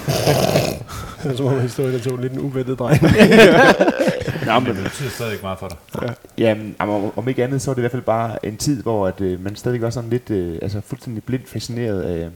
[1.23, 3.01] Det er som om historien tog lidt en uventet dreng.
[4.47, 6.13] Nå, Men det betyder stadig meget for dig.
[6.37, 9.07] Jamen, om, om ikke andet, så er det i hvert fald bare en tid, hvor
[9.07, 12.29] at, øh, man stadig var sådan lidt, øh, altså fuldstændig blindt fascineret af,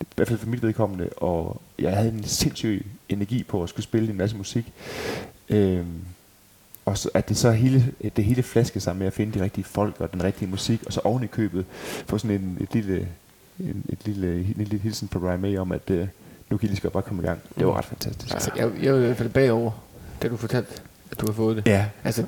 [0.00, 3.84] i hvert fald for mit vedkommende, og jeg havde en sindssyg energi på at skulle
[3.84, 4.72] spille en masse musik.
[5.48, 6.00] Øhm,
[6.86, 9.64] og så, at det så hele, det hele flaske sig med at finde de rigtige
[9.64, 11.64] folk og den rigtige musik, og så oven i købet
[12.06, 13.08] få sådan en, et lille,
[13.60, 16.06] en, et lille, en lille hilsen fra Brian May om, at øh,
[16.50, 17.38] nu kan I lige så godt bare komme i gang.
[17.58, 18.34] Det var ret fantastisk.
[18.34, 19.70] Altså, jeg, jeg var i hvert fald bagover,
[20.22, 20.70] da du fortalte,
[21.10, 21.66] at du har fået det.
[21.66, 22.24] Ja, Altså,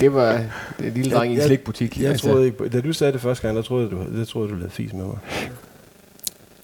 [0.00, 0.44] det var
[0.78, 2.00] det lille dreng i en Jeg- slikbutik.
[2.00, 4.18] Jeg altså, troede ikke, på- da du sagde det første gang, der troede jeg, du,
[4.18, 5.18] det troede, jeg, du lavede fis med mig.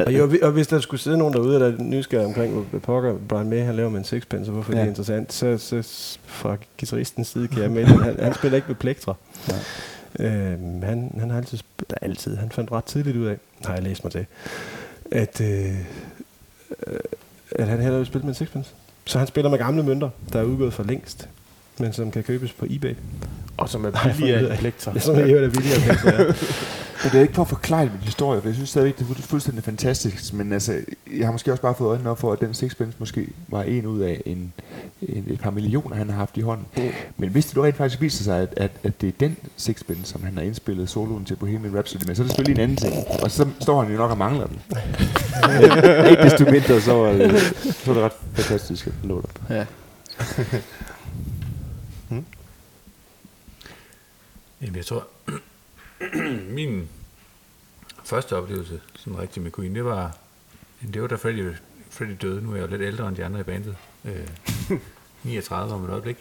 [0.07, 3.15] Og, jeg, og hvis der skulle sidde nogen derude, der er nysgerrige omkring, hvad pokker
[3.29, 4.79] Brian May han laver med en sixpence, og hvorfor ja.
[4.79, 8.69] det er interessant, så, så fra guitaristens side kan jeg melde, han, han spiller ikke
[8.69, 9.15] med plektre.
[9.49, 9.55] Ja.
[10.19, 11.59] Øhm, han, han har altid,
[11.91, 14.27] der altid, han fandt ret tidligt ud af, har jeg læst mig til,
[15.11, 15.75] at, øh,
[16.87, 16.99] øh,
[17.51, 18.75] at han hellere vil spille med en sixpence.
[19.05, 21.29] Så han spiller med gamle mønter, der er udgået for længst,
[21.79, 22.95] men som kan købes på eBay.
[23.57, 24.93] Og som er jeg billigere i plekter.
[24.95, 26.25] Ja, som er jo billigere plektre, ja.
[27.03, 29.15] Men det er ikke for at forklare min historie, for jeg synes stadigvæk, det er
[29.15, 30.35] fu- fuldstændig fantastisk.
[30.35, 30.75] Men altså,
[31.19, 33.87] jeg har måske også bare fået øjnene op for, at den sixpence måske var en
[33.87, 34.53] ud af en,
[35.03, 36.67] en, et par millioner, han har haft i hånden.
[36.77, 36.83] Mm.
[37.17, 40.05] Men hvis det nu rent faktisk viser sig, at, at, at det er den sixpence,
[40.13, 42.77] som han har indspillet soloen til Bohemian Rhapsody med, så er det selvfølgelig en anden
[42.77, 42.95] ting.
[43.23, 44.59] Og så står han jo nok og mangler den.
[46.11, 49.55] Ikke desto mindre, så var det, så var det ret fantastisk, at den lå der.
[49.57, 49.65] Ja.
[54.63, 55.07] Jamen, jeg tror,
[56.59, 56.89] min
[58.05, 60.17] første oplevelse sådan rigtig med Queen, det var,
[60.95, 61.59] det var da Freddie,
[61.91, 62.43] Freddie døde.
[62.43, 63.77] Nu er jeg jo lidt ældre end de andre i bandet.
[64.05, 64.29] Øh,
[65.23, 66.17] 39 om et øjeblik.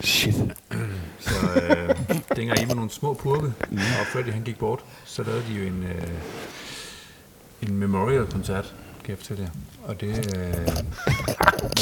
[0.00, 0.34] Shit.
[1.18, 5.44] Så øh, dengang I var nogle små purke, og Freddie han gik bort, så lavede
[5.48, 6.08] de jo en, øh,
[7.62, 9.50] en memorial-koncert, kan jeg fortælle jer.
[9.88, 10.08] Og det...
[10.08, 10.14] Øh,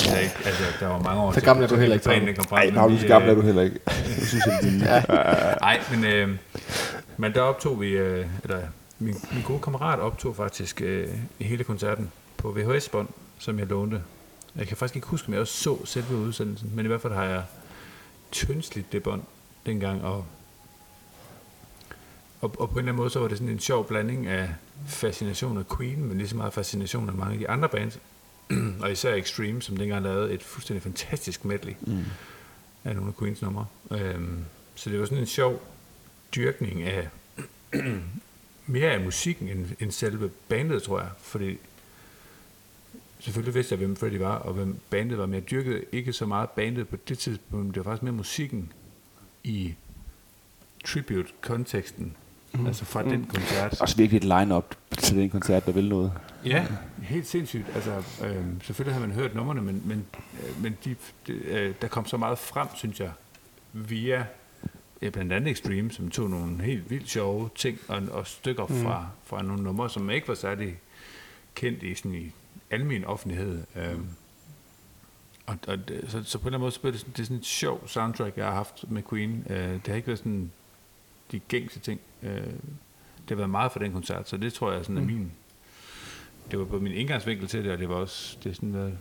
[0.07, 2.37] jeg, ikke- altså, der var mange år Så gammel er du heller ikke, planen den
[2.37, 2.59] kom frem.
[2.59, 3.79] Ej, men Magnus, gammel er du heller ikke.
[3.87, 4.79] Jeg synes, jeg lige...
[5.61, 6.29] Nej, men, øh,
[7.17, 8.59] men der optog vi, øh, eller
[8.99, 11.09] min, min gode kammerat optog faktisk øh,
[11.41, 13.09] hele koncerten på VHS-bånd,
[13.39, 14.03] som jeg lånte.
[14.57, 17.13] Jeg kan faktisk ikke huske, om jeg også så selve udsendelsen, men i hvert fald
[17.13, 17.43] har jeg
[18.33, 19.23] tyndsligt det bånd
[19.67, 20.25] dengang, og,
[22.43, 24.55] og, og på en eller anden måde, så var det sådan en sjov blanding af
[24.87, 27.99] fascination af Queen, men lige så meget fascination af mange af de andre bands.
[28.83, 32.05] og især Extreme, som dengang lavede et fuldstændig fantastisk medley Mm.
[32.85, 33.67] af nogle af Queens numre.
[33.91, 35.63] Øhm, så det var sådan en sjov
[36.35, 37.09] dyrkning af
[38.67, 41.11] mere af musikken end, end selve bandet, tror jeg.
[41.19, 41.59] Fordi
[43.21, 46.27] selvfølgelig vidste jeg, hvem Freddie var, og hvem bandet var, men jeg dyrkede ikke så
[46.27, 47.75] meget bandet på det tidspunkt.
[47.75, 48.73] Det var faktisk mere musikken
[49.45, 49.75] i
[50.85, 52.17] tribute-konteksten.
[52.55, 52.67] Mm.
[52.67, 53.09] Altså fra mm.
[53.09, 53.81] den koncert.
[53.81, 56.13] Også virkelig et line-up til den koncert, der vil noget.
[56.45, 56.67] Ja,
[57.03, 57.67] helt sindssygt.
[57.75, 60.07] Altså, øh, selvfølgelig har man hørt numrene, men, men,
[60.43, 63.11] øh, men de, de, øh, der kom så meget frem, synes jeg,
[63.73, 64.27] via
[65.03, 68.83] ja, blandt andet Extreme, som tog nogle helt vildt sjove ting og, og stykker mm.
[68.83, 70.79] fra, fra nogle numre, som ikke var særlig
[71.55, 72.33] kendt i, sådan, i
[72.71, 73.63] almen offentlighed.
[73.77, 73.99] Øh,
[75.47, 77.21] og, og det, så, så på en eller anden måde, så blev det, sådan, det
[77.21, 79.47] er sådan et sjov soundtrack, jeg har haft med Queen.
[79.51, 80.53] Øh, det har ikke været sådan
[81.33, 82.01] de gængse ting.
[82.23, 82.47] Øh,
[83.23, 85.33] det har været meget for den koncert, så det tror jeg sådan er min
[86.51, 88.99] det var både min indgangsvinkel til det, og det var også det er sådan været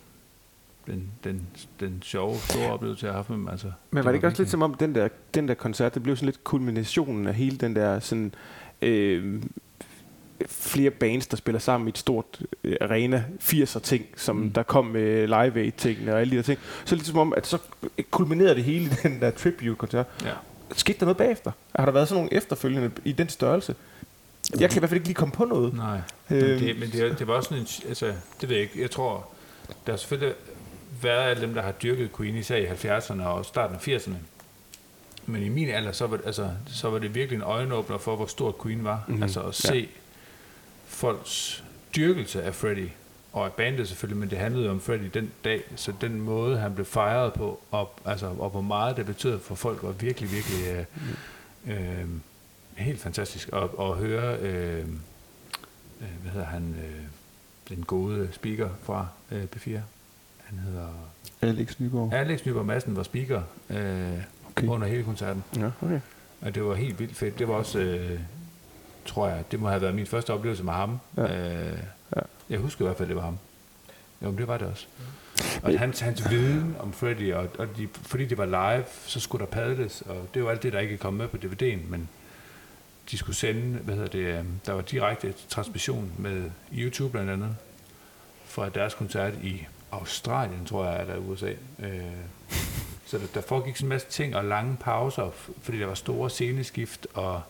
[0.88, 1.48] den, den,
[1.80, 3.48] den sjove, store oplevelse, jeg har haft med dem.
[3.48, 6.04] Altså, Men var det ikke også lidt som om, den der, den der koncert, det
[6.04, 8.34] blev sådan lidt kulminationen af hele den der sådan...
[8.82, 9.44] Øh,
[10.48, 14.52] flere bands, der spiller sammen i et stort øh, arena, 80'er ting, som mm.
[14.52, 16.60] der kom med live aid tingene og alle de der ting.
[16.86, 17.58] Så lidt som om, at så
[18.12, 20.06] kulminerede det hele i den der tribute-koncert.
[20.24, 20.34] Ja.
[20.76, 21.52] Skete der noget bagefter?
[21.76, 23.76] Har der været sådan nogle efterfølgende i den størrelse?
[24.60, 25.74] Jeg kan i hvert fald ikke lige komme på noget.
[25.74, 26.00] Nej,
[26.32, 26.48] Øhm.
[26.50, 28.92] men, det, men det, det var også sådan en, altså, det ved jeg ikke, jeg
[28.92, 29.28] tror,
[29.86, 30.34] der har selvfølgelig
[31.02, 34.14] været alle dem, der har dyrket Queen, især i 70'erne og starten af 80'erne.
[35.26, 38.16] Men i min alder, så var, det, altså, så var det virkelig en øjenåbner for,
[38.16, 39.04] hvor stor Queen var.
[39.08, 39.18] Mhm.
[39.18, 39.90] Mm, altså at se
[40.88, 41.64] folks
[41.96, 42.92] dyrkelse af Freddie,
[43.34, 46.58] og af bandet selvfølgelig, men det handlede jo om Freddie den dag, så den måde,
[46.58, 50.32] han blev fejret på, og, altså, og hvor meget det betød for folk, var virkelig,
[50.32, 50.86] virkelig
[51.68, 52.06] øh, øh,
[52.76, 54.80] helt fantastisk at, at høre, øh,
[56.02, 57.02] øh, hvad hedder han, øh,
[57.76, 59.70] den gode speaker fra øh, B4.
[60.44, 60.88] Han hedder
[61.42, 62.14] Alex Nyborg.
[62.14, 64.12] Alex Nyborg Madsen var speaker øh,
[64.58, 64.68] Okay.
[64.68, 65.44] under hele koncerten.
[65.58, 66.00] Ja, okay.
[66.42, 67.40] Og det var helt vildt fedt.
[67.40, 68.20] Det var også, øh,
[69.06, 71.00] tror jeg, det må have været min første oplevelse med ham.
[71.18, 71.70] Ja.
[71.72, 71.78] Øh.
[72.52, 73.38] Jeg husker i hvert fald, det var ham.
[74.22, 74.88] Jo, men det var det også.
[75.64, 79.46] Og hans, hans viden om Freddy, og, og de, fordi det var live, så skulle
[79.46, 82.10] der padles, og det var alt det, der ikke kom med på DVD'en, men
[83.12, 87.56] de skulle sende, hvad hedder det, øh, der var direkte transmission med YouTube blandt andet,
[88.46, 91.54] fra deres koncert i Australien, tror jeg, eller USA.
[91.80, 92.02] Øh,
[93.06, 95.30] så der, der foregik sådan en masse ting og lange pauser,
[95.62, 97.42] fordi der var store sceneskift, og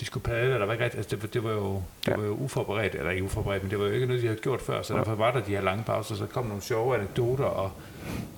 [0.00, 2.16] de skulle padle, og der var ikke rigtig, altså det, det, var jo, det Ja.
[2.16, 4.60] var jo uforberedt, eller ikke uforberedt, men det var jo ikke noget, de havde gjort
[4.62, 7.72] før, så derfor var der de her lange pauser, så kom nogle sjove anekdoter, og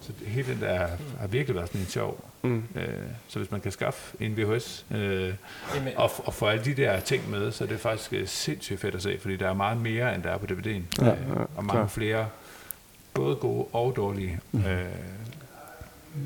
[0.01, 0.87] så det- hele den der
[1.21, 2.25] har virkelig været sådan en sjov.
[2.43, 2.65] Mm.
[2.75, 2.83] Øh,
[3.29, 5.35] så hvis man kan skaffe en VHS, øh,
[5.97, 8.95] og, og få alle de der ting med, så er det faktisk øh, sindssygt fedt
[8.95, 11.05] at se, fordi der er meget mere, end der er på DVD'en.
[11.05, 11.91] Ja, øh, ja, og mange klart.
[11.91, 12.27] flere,
[13.15, 14.85] både gode og dårlige øh,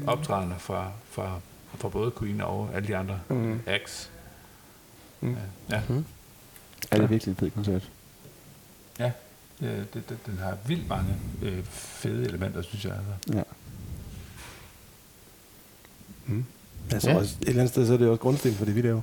[0.06, 1.32] optrædende fra, fra,
[1.78, 3.60] fra både Queen og alle de andre Mm.
[3.66, 4.10] acts.
[5.20, 5.36] Mm.
[5.70, 5.80] Ja,
[6.90, 7.90] Er det virkelig en fed koncert?
[8.98, 9.12] ja.
[9.60, 12.92] Det, det, det, den har vildt mange øh, fede elementer, synes jeg.
[12.92, 13.32] Altså.
[13.38, 13.42] Ja.
[16.92, 17.16] Altså, Ja.
[17.16, 19.02] også, et eller andet sted, så er det også grundsten for det video.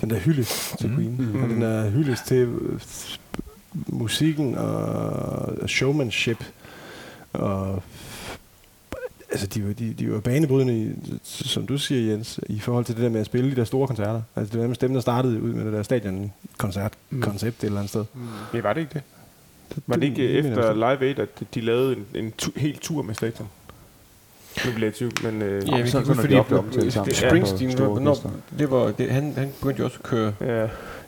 [0.00, 0.96] Den der hyldest til Mhm.
[0.96, 1.12] Queen.
[1.32, 1.42] Mhm.
[1.42, 2.80] Og den der hyldest til øh,
[3.86, 6.44] musikken og showmanship.
[7.32, 7.82] Og
[9.32, 13.02] altså, de, var- de, de var banebrydende, som du siger, Jens, i forhold til det
[13.02, 14.22] der med at spille de der store koncerter.
[14.36, 17.90] Altså, det var nærmest dem, der startede ud med det der stadion-koncert-koncept et eller andet
[17.90, 18.04] sted.
[18.54, 19.02] Ja, var det ikke det?
[19.86, 20.74] Var det ikke jeg efter.
[20.74, 23.48] Live Aid, at de lavede en, en tu- hel tur med stadion?
[24.66, 25.42] Nu bliver jeg tvivl, men...
[25.42, 27.14] Øh, Ja, vi sådan- kan er fordi de ofte omtalt sammen.
[27.14, 28.30] Springsteen, hvornår, orkester.
[28.58, 30.32] det var, det, han, han begyndte jo også at køre.
[30.40, 30.66] ja,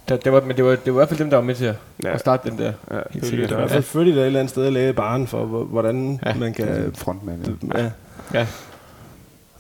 [0.08, 1.54] Der, det var, men det var, det var i hvert fald dem, der var med
[1.54, 2.64] til at, ja, at starte den der.
[2.64, 3.30] ja, helt det var sikkert.
[3.30, 3.56] Det er i der.
[3.56, 6.34] hvert fald Freddie, der et eller andet sted lagde baren for, hvor- hvordan Ja.
[6.34, 6.90] man kan...
[6.94, 7.82] Frontmand, ja.
[7.82, 7.90] Ja.
[8.34, 8.46] Ja.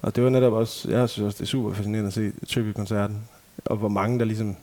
[0.02, 3.18] Og det var netop også, jeg synes også, det er super fascinerende at se tribute-koncerten.
[3.64, 4.56] Og hvor mange der ligesom,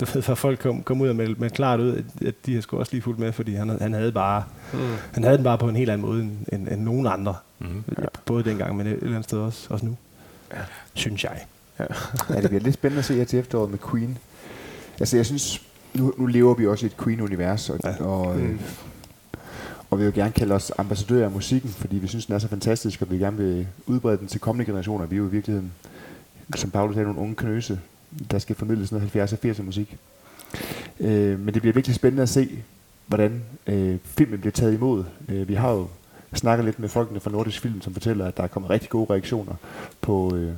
[0.00, 2.54] du ved, hvor folk kom, kom ud og meldte med klart ud, at, at de
[2.54, 4.78] har sgu også lige fulgt med, fordi han, han havde bare, Mm.
[5.12, 7.34] han havde den bare på en helt anden måde end, end, end nogen andre.
[7.58, 7.84] Mm.
[7.98, 8.04] Ja.
[8.26, 9.96] Både dengang, men et eller andet sted også, også nu.
[10.54, 10.58] Ja.
[10.94, 11.40] Synes jeg.
[12.30, 14.18] ja, det bliver lidt spændende at se her til efteråret med Queen.
[15.00, 15.62] Altså, jeg synes,
[15.94, 18.04] nu, nu lever vi også i et Queen-univers, og, Ja.
[18.04, 18.60] og, øh,
[19.90, 22.48] og vi vil gerne kalde os ambassadører af musikken, fordi vi synes, den er så
[22.48, 25.06] fantastisk, og vi gerne vil udbrede den til kommende generationer.
[25.06, 25.72] Vi er jo i virkeligheden,
[26.56, 27.80] som Paulus sagde, nogle unge knøse,
[28.30, 29.96] der skal formidle sådan noget 70 og 80'er musik.
[31.00, 32.62] Øh, men det bliver virkelig spændende at se,
[33.06, 35.04] hvordan øh, filmen bliver taget imod.
[35.28, 35.88] Øh, vi har jo
[36.34, 39.12] snakket lidt med folkene fra Nordisk Film, som fortæller, at der er kommet rigtig gode
[39.12, 39.54] reaktioner
[40.00, 40.52] på, øh,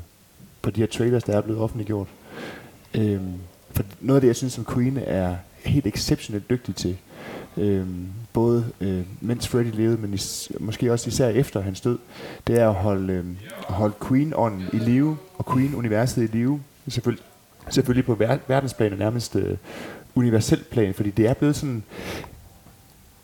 [0.62, 2.08] på de her trailers, der er blevet offentliggjort.
[2.94, 3.20] Øh,
[3.70, 6.96] for noget af det, jeg synes, som Queen er helt exceptionelt dygtig til,
[7.56, 7.87] øh,
[8.32, 11.98] både øh, mens Freddie levede, men is, måske også især efter hans død,
[12.46, 13.24] det er at holde, øh,
[13.68, 17.24] holde Queen-ånden i live, og Queen-universet i live, selvfølgelig,
[17.70, 19.56] selvfølgelig på ver- verdensplan og nærmest øh,
[20.14, 21.82] universelt plan, fordi det er blevet sådan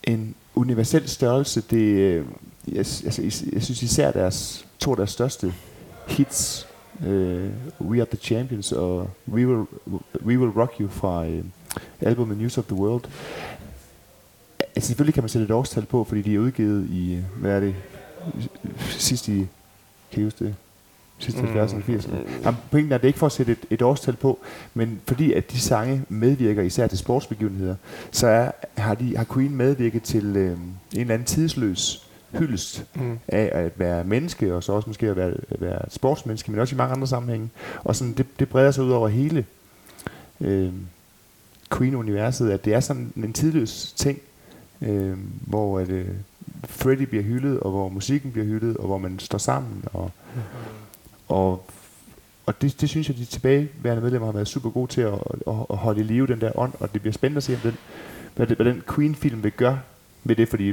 [0.05, 1.61] en universel størrelse.
[1.61, 2.25] Det, øh,
[2.69, 5.55] jeg, altså, is- jeg synes især deres to af deres største
[6.09, 6.67] hits,
[7.07, 9.67] øh, We Are The Champions og We Will,
[10.25, 11.45] We Will Rock You fra øh,
[12.01, 13.05] albumet News of the World.
[14.77, 17.61] Altså selvfølgelig kan man sætte et årstal på, fordi de er udgivet i, hvad er
[17.61, 17.75] det,
[18.81, 19.47] sidst i,
[20.13, 20.55] kan I huske det?
[21.19, 21.47] Sidst i Mm.
[21.49, 22.17] 70'erne og 80'erne.
[22.45, 24.39] Jamen, pointen er, det er ikke for at sætte et, et årstal på,
[24.75, 27.75] men fordi at de sange medvirker især til sportsbegivenheder,
[28.11, 32.09] så er, har, de, har Queen medvirket til øh, en eller anden tidsløs
[32.39, 33.19] hyldest Mm.
[33.29, 36.75] af at være menneske, og så også måske at være, at være sportsmenneske, men også
[36.75, 37.51] i mange andre sammenhænge.
[37.85, 39.45] Og sådan, det, det breder sig ud over hele
[40.41, 40.73] øh,
[41.77, 44.19] Queen-universet, at det er sådan en tidløs ting,
[44.85, 46.09] øh, hvor at, øh,
[46.65, 49.85] Freddy bliver hyldet, og hvor musikken bliver hyldet, og hvor man står sammen.
[49.93, 50.11] Og,
[51.29, 51.71] og,
[52.47, 55.13] og det, det synes jeg, de tilbageværende medlemmer har været super gode til at,
[55.47, 57.61] at, at holde i live, den der ånd, og det bliver spændende at se, om
[57.61, 57.77] den,
[58.37, 59.81] hvad, det, hvad den Queen-film vil gøre
[60.25, 60.73] med det, fordi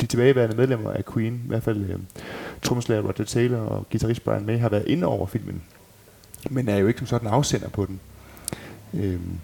[0.00, 1.98] de tilbageværende medlemmer af Queen, i hvert fald øh,
[2.62, 5.62] trommeslager Roger Taylor og guitarist Brian May, har været inde over filmen,
[6.50, 8.00] men er jo ikke som sådan afsender på den.
[8.94, 9.38] Øhm,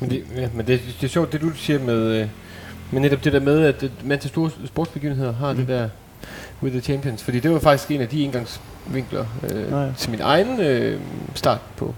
[0.00, 2.28] men det, ja, men det, det er sjovt, det du siger med, øh,
[2.90, 5.58] med netop det der med, at man til store sportsbegivenheder har mm.
[5.58, 5.88] det der
[6.62, 7.22] with the champions.
[7.22, 9.92] Fordi det var faktisk en af de indgangsvinkler øh, Nå ja.
[9.98, 11.00] til min egen øh,
[11.34, 11.94] start på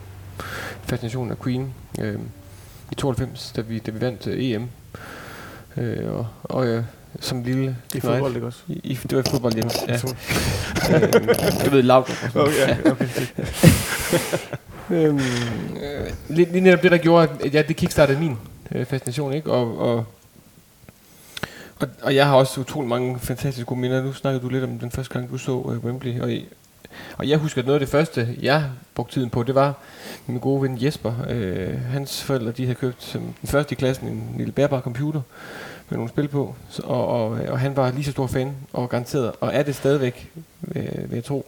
[0.82, 1.74] fascinationen af Queen.
[2.00, 2.18] Øh,
[2.92, 4.68] I 92, da vi, da vi vandt øh, EM.
[5.76, 6.84] Øh, og, og øh,
[7.20, 8.60] som lille I fodbold, ikke også?
[8.68, 9.78] I, i, det var i fodbold, Jens.
[9.88, 9.94] Ja.
[10.96, 12.26] øh, du ved, lavt.
[12.34, 13.08] Okay, okay.
[14.90, 18.38] Øhm, øh, lige, lige netop det, der gjorde, at ja, det kickstartede min
[18.72, 19.52] øh, fascination, ikke?
[19.52, 20.06] Og, og,
[21.80, 24.02] og, og jeg har også utrolig mange fantastiske gode minder.
[24.02, 26.20] Nu snakkede du lidt om den første gang, du så øh, Wembley.
[26.20, 26.30] Og,
[27.16, 29.74] og jeg husker, at noget af det første, jeg brugte tiden på, det var
[30.26, 31.14] min gode ven Jesper.
[31.28, 35.20] Øh, hans forældre, de havde købt som den første i klassen en lille bærbar computer
[35.88, 36.54] med nogle spil på.
[36.68, 39.74] Så, og, og, og han var lige så stor fan, og garanteret, og er det
[39.74, 40.32] stadigvæk,
[40.74, 41.46] øh, vil jeg tro,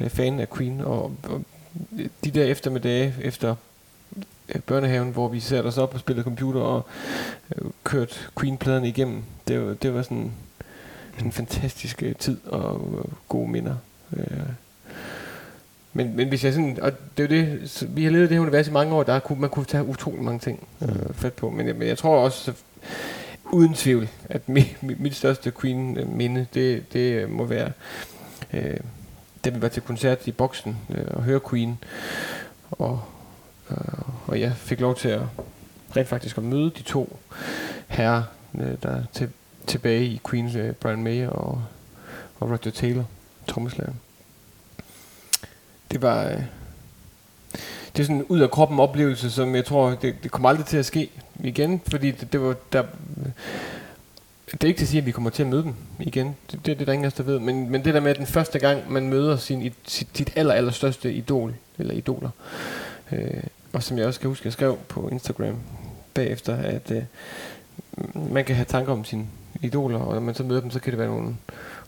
[0.00, 0.80] øh, fan af Queen.
[0.80, 1.42] Og, og
[2.24, 3.54] de der eftermiddage efter
[4.54, 6.86] øh, børnehaven, hvor vi satte os op og spillede computer og
[7.56, 9.22] øh, kørte Queen-pladerne igennem.
[9.48, 10.32] Det var, det var sådan
[11.24, 13.74] en fantastisk øh, tid og øh, gode minder.
[14.16, 14.26] Øh.
[15.92, 18.36] Men, men hvis jeg sådan, og det er jo det, så vi har levet det
[18.36, 21.32] her univers i mange år, der kunne, man kunne tage utrolig mange ting øh, fat
[21.32, 21.50] på.
[21.50, 22.52] Men, jeg- men jeg tror også,
[23.52, 27.72] uden tvivl, at mit, mit, største Queen-minde, det, det må være,
[28.52, 28.76] øh,
[29.46, 31.78] dem vi var til koncert i boksen øh, og høre Queen.
[32.70, 33.02] Og,
[33.70, 33.76] øh,
[34.26, 35.22] og jeg fik lov til at
[35.96, 37.18] rent faktisk at møde de to
[37.88, 38.22] herrer,
[38.54, 39.30] øh, der er til,
[39.66, 41.62] tilbage i Queen, øh, Brian May og,
[42.40, 43.04] og Roger Taylor,
[43.48, 44.00] trommeslageren.
[45.90, 46.24] Det var...
[46.24, 46.42] Øh,
[47.96, 50.66] det er sådan en ud af kroppen oplevelse, som jeg tror, det, det kommer aldrig
[50.66, 52.84] til at ske igen, fordi det, det var der,
[54.52, 56.26] det er ikke til at sige, at vi kommer til at møde dem igen.
[56.26, 57.38] Det, det, det er der ingen af os, der ved.
[57.38, 60.54] Men, men det der med, at den første gang, man møder sin, sit, sit aller,
[60.54, 62.30] aller største idol, eller idoler,
[63.12, 65.56] øh, og som jeg også kan huske, jeg skrev på Instagram
[66.14, 67.02] bagefter, at øh,
[68.32, 69.26] man kan have tanker om sine
[69.62, 71.36] idoler, og når man så møder dem, så kan det være nogle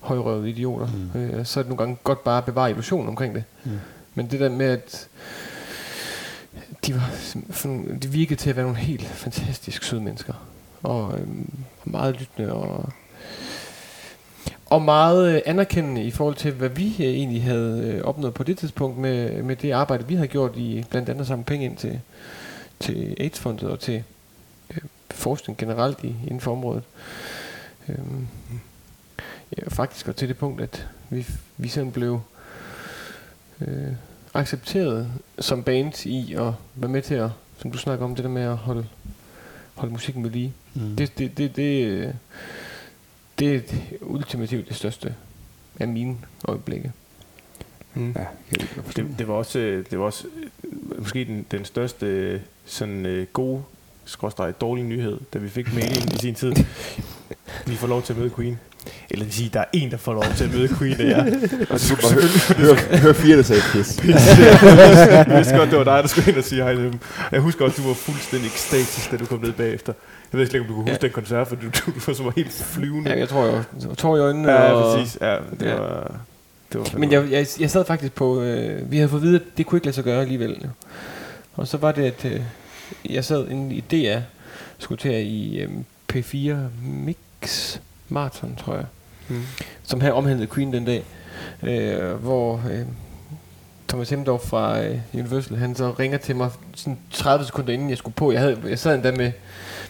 [0.01, 0.89] højrøvede idioter.
[1.15, 1.21] Mm.
[1.21, 3.45] Øh, så er det nogle gange godt bare at bevare illusionen omkring det.
[3.65, 3.71] Mm.
[4.15, 5.09] Men det der med, at
[6.87, 7.11] de, var,
[7.53, 10.33] sådan- de virkede til at være nogle helt fantastisk søde mennesker.
[10.83, 11.27] Og øh,
[11.85, 12.89] meget lyttende og,
[14.67, 18.43] og meget øh, anerkendende i forhold til, hvad vi øh, egentlig havde øh, opnået på
[18.43, 21.77] det tidspunkt med, med det arbejde, vi havde gjort i blandt andet sammen penge ind
[21.77, 22.01] til,
[22.81, 24.05] til AIDS-fondet og til
[24.71, 26.85] øh, forskning generelt i, inden for området.
[27.89, 27.99] Øh,
[29.59, 32.21] ja, faktisk og til det punkt, at vi, vi sådan blev
[33.61, 33.93] øh,
[34.35, 38.31] accepteret som band i at være med til at, som du snakker om, det der
[38.31, 38.87] med at holde,
[39.75, 40.97] holde musikken ved lige mm.
[40.97, 42.15] Det, det, det, det,
[43.39, 45.15] det er det ultimativt det største
[45.81, 46.17] af mine
[46.49, 46.93] øjeblikke.
[47.95, 48.09] Mm.
[48.09, 49.03] Ja, kan jeg ikke forstå.
[49.03, 49.59] Det, det var også,
[49.91, 50.27] det var også
[50.65, 53.63] øh, måske den, den største sådan øh, gode
[54.05, 56.53] skråstreg dårlige nyhed, da vi fik mailing i sin tid.
[57.67, 58.59] Vi får lov til at møde Queen.
[59.11, 61.07] Eller det vil sige, der er en, der får lov til at møde Queen, det
[61.13, 61.39] er jeg.
[61.71, 61.95] Og så
[62.59, 63.99] Hør, hør fire, der sagde pis.
[64.05, 66.99] jeg vidste godt, det var dig, der skulle ind og sige hej til dem.
[67.33, 69.93] Jeg husker også, du var fuldstændig ekstatisk, da du kom ned bagefter.
[70.33, 71.07] Jeg ved slet ikke, om du kunne huske Ja.
[71.07, 73.11] den koncert, for du, du, du var så helt flyvende.
[73.11, 74.53] Ja, jeg tror, jeg var tår i øjnene.
[74.53, 75.19] Ja, og, præcis.
[75.21, 75.75] Ja, det Ja.
[75.75, 76.15] var...
[76.73, 79.37] Det var Men jeg, jeg, jeg sad faktisk på, øh, vi havde fået at vide,
[79.37, 80.57] at det kunne ikke lade sig gøre alligevel.
[80.65, 80.69] jo.
[81.57, 82.41] Og så var det, at øh,
[83.11, 84.19] jeg sad inde i DR,
[84.79, 85.69] skulle til i øh,
[86.13, 86.55] P4
[86.85, 87.77] Mix
[88.09, 88.85] Marathon, tror jeg,
[89.31, 89.43] Mm.
[89.83, 91.05] som havde omhandlet Queen den dag,
[91.63, 92.87] øh, hvor øh,
[93.89, 97.99] Thomas Hemdorf fra øh, Universal, han så ringer til mig sådan 30 sekunder inden jeg
[97.99, 98.33] skulle på.
[98.33, 99.33] Jeg, havde, jeg sad endda med,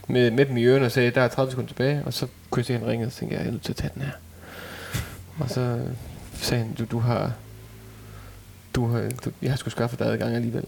[0.08, 2.60] med, med dem i ørerne og sagde, der er 30 sekunder tilbage, og så kunne
[2.60, 3.90] jeg se, at han ringede, og så tænkte jeg, jeg er nødt til at tage
[3.94, 4.10] den her.
[5.38, 5.80] Og så øh,
[6.34, 7.32] sagde han, du, du har,
[8.74, 10.64] du har, du, jeg har sgu skaffet dig adgang alligevel.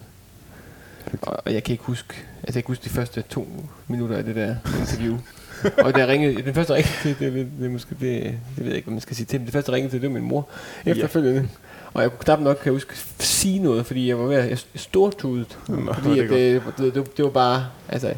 [1.23, 3.49] Og, og jeg kan ikke huske, altså jeg kan huske de første to
[3.89, 5.19] minutter af det der interview.
[5.85, 8.67] og da jeg ringede, den første ringede til, det, det, det, måske, det, det ved
[8.67, 10.29] jeg ikke, hvad man skal sige til, men det første ringede til, det var min
[10.29, 10.49] mor
[10.87, 11.49] efterfølgende.
[11.95, 14.51] Og jeg kunne knap nok, kan jeg huske, sige noget, fordi jeg var ved at
[14.51, 15.59] jeg stortudet.
[15.69, 18.17] Nå, Fordi det er at det, det, det, det, var bare, altså, jeg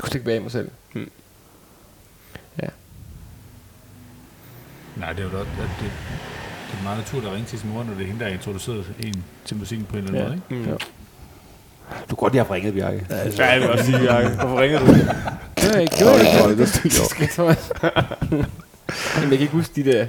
[0.00, 0.70] kunne slet ikke være i mig selv.
[4.96, 5.90] Nej, det er jo godt, at det,
[6.70, 8.32] det er meget naturligt at ringe til sin mor, når det er hende, der har
[8.32, 10.56] introduceret en til musikken på en eller anden Ja.
[10.56, 10.72] måde, ikke?
[10.72, 10.78] Mm.
[12.10, 13.06] Du kunne godt lige have ringet, Bjarke.
[13.38, 14.28] Ja, jeg vil også sige, Bjarke.
[14.28, 14.86] Hvorfor ringer du?
[15.56, 16.62] Det var ikke, det var ikke.
[16.62, 16.74] det
[17.20, 17.58] Det var-
[19.16, 20.06] Jamen, jeg kan ikke huske de der.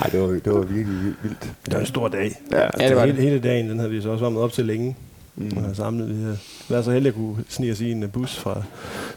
[0.00, 1.40] Ej, det var, det var virkelig vildt.
[1.66, 2.32] Det var en stor dag.
[2.52, 3.24] Ja, Ja, det var hele, det.
[3.24, 4.96] hele dagen, den havde vi så også varmet op til længe.
[5.36, 5.50] Mm.
[5.70, 8.36] Og samlet, vi havde været så heldige at kunne snige os i en øh, bus
[8.36, 8.62] fra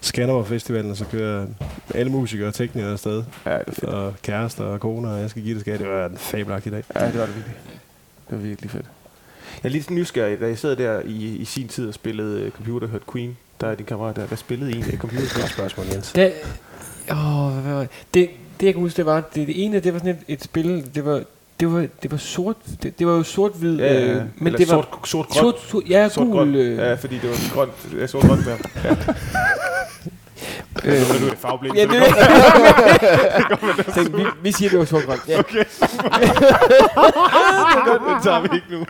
[0.01, 1.47] Skanderborg Festivalen, og så køre
[1.95, 3.23] alle musikere og teknikere afsted.
[3.45, 3.83] Ja, det fedt.
[3.83, 5.79] Og kærester og koner, og jeg skal give det skal.
[5.79, 6.83] Det var en fabelagtig dag.
[6.95, 7.55] Ja, det var det virkelig.
[8.29, 8.85] Det var virkelig fedt.
[9.63, 12.51] Jeg er lidt nysgerrig, da jeg sad der i, i sin tid og spillede uh,
[12.51, 13.37] computer, hørte Queen.
[13.61, 15.39] Der er din kammerat der, der spillede en uh, computer.
[15.39, 16.11] Godt spørgsmål, Jens.
[16.11, 16.33] Det,
[17.11, 17.89] åh, hvad var det?
[18.13, 18.29] det?
[18.59, 20.89] Det jeg kan huske, det var, det, det ene, det var sådan et, et spil,
[20.95, 21.23] det var,
[21.59, 24.11] det var, det var sort, det, det var jo sort-hvid, Ja, ja, ja.
[24.13, 25.41] øh, men Eller det var sort, sort, grøn.
[25.41, 26.55] sort, sort, ja, sort, gul, grøn.
[26.55, 27.71] øh, Ja, fordi det var grønt.
[27.99, 28.57] Ja, sort, grønt der.
[30.83, 31.75] øh, Nu er det farveblind.
[31.77, 32.03] ja, så det,
[33.85, 35.21] det Tænk, vi, vi siger, det var sort-grønt.
[35.27, 35.35] Ja.
[35.37, 35.43] går-
[38.15, 38.79] det tager vi ikke nu.
[38.79, 38.87] Det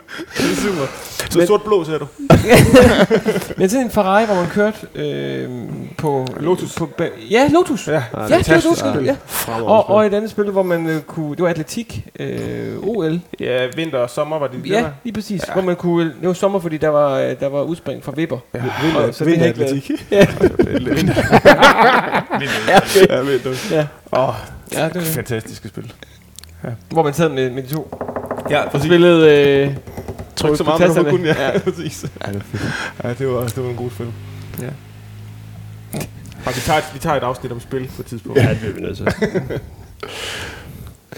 [0.52, 0.86] er super.
[1.30, 2.06] Så Men- sort-blå, siger du?
[3.58, 5.48] Men sådan en Ferrari, hvor man kørte øh,
[5.98, 6.26] på...
[6.40, 6.74] Lotus.
[6.74, 6.90] På,
[7.30, 7.88] ja, Lotus.
[7.88, 7.98] Ja, Ja,
[8.38, 8.84] det var Lotus.
[9.06, 9.16] Ja.
[9.62, 11.30] Og, og et andet spil, hvor man øh, kunne...
[11.36, 12.04] Det var atletik.
[12.20, 13.20] Øh, OL.
[13.40, 14.56] Ja, vinter og sommer var det.
[14.64, 14.90] det Ja, var.
[15.04, 15.42] lige præcis.
[15.48, 15.52] Ja.
[15.52, 16.04] Hvor man kunne...
[16.20, 18.38] Det var sommer, fordi der var, der var udspring fra Vipper.
[18.54, 18.60] Ja.
[19.06, 19.82] Og så det har ikke været-.
[21.84, 22.22] Ja,
[22.68, 23.06] ja, okay.
[23.08, 23.54] Ja, vinter.
[23.70, 23.86] Ja.
[24.12, 24.34] Åh,
[24.72, 25.02] ja, det var det.
[25.02, 25.92] fantastiske spil.
[26.90, 27.98] Hvor man sad med, med de to.
[28.50, 29.30] Ja, Og spillede...
[29.66, 29.76] Øh,
[30.36, 31.26] Tryk så meget, man kunne.
[31.28, 31.58] Ja, Ja.
[31.70, 32.06] præcis.
[32.26, 33.08] Ja, det var.
[33.08, 34.06] Ja, det var, det var en god spil.
[34.60, 34.68] Ja.
[36.46, 38.40] Og vi tager, et, vi tager et afsnit om spil på et tidspunkt.
[38.40, 39.06] Ja, det bliver vi nødt til.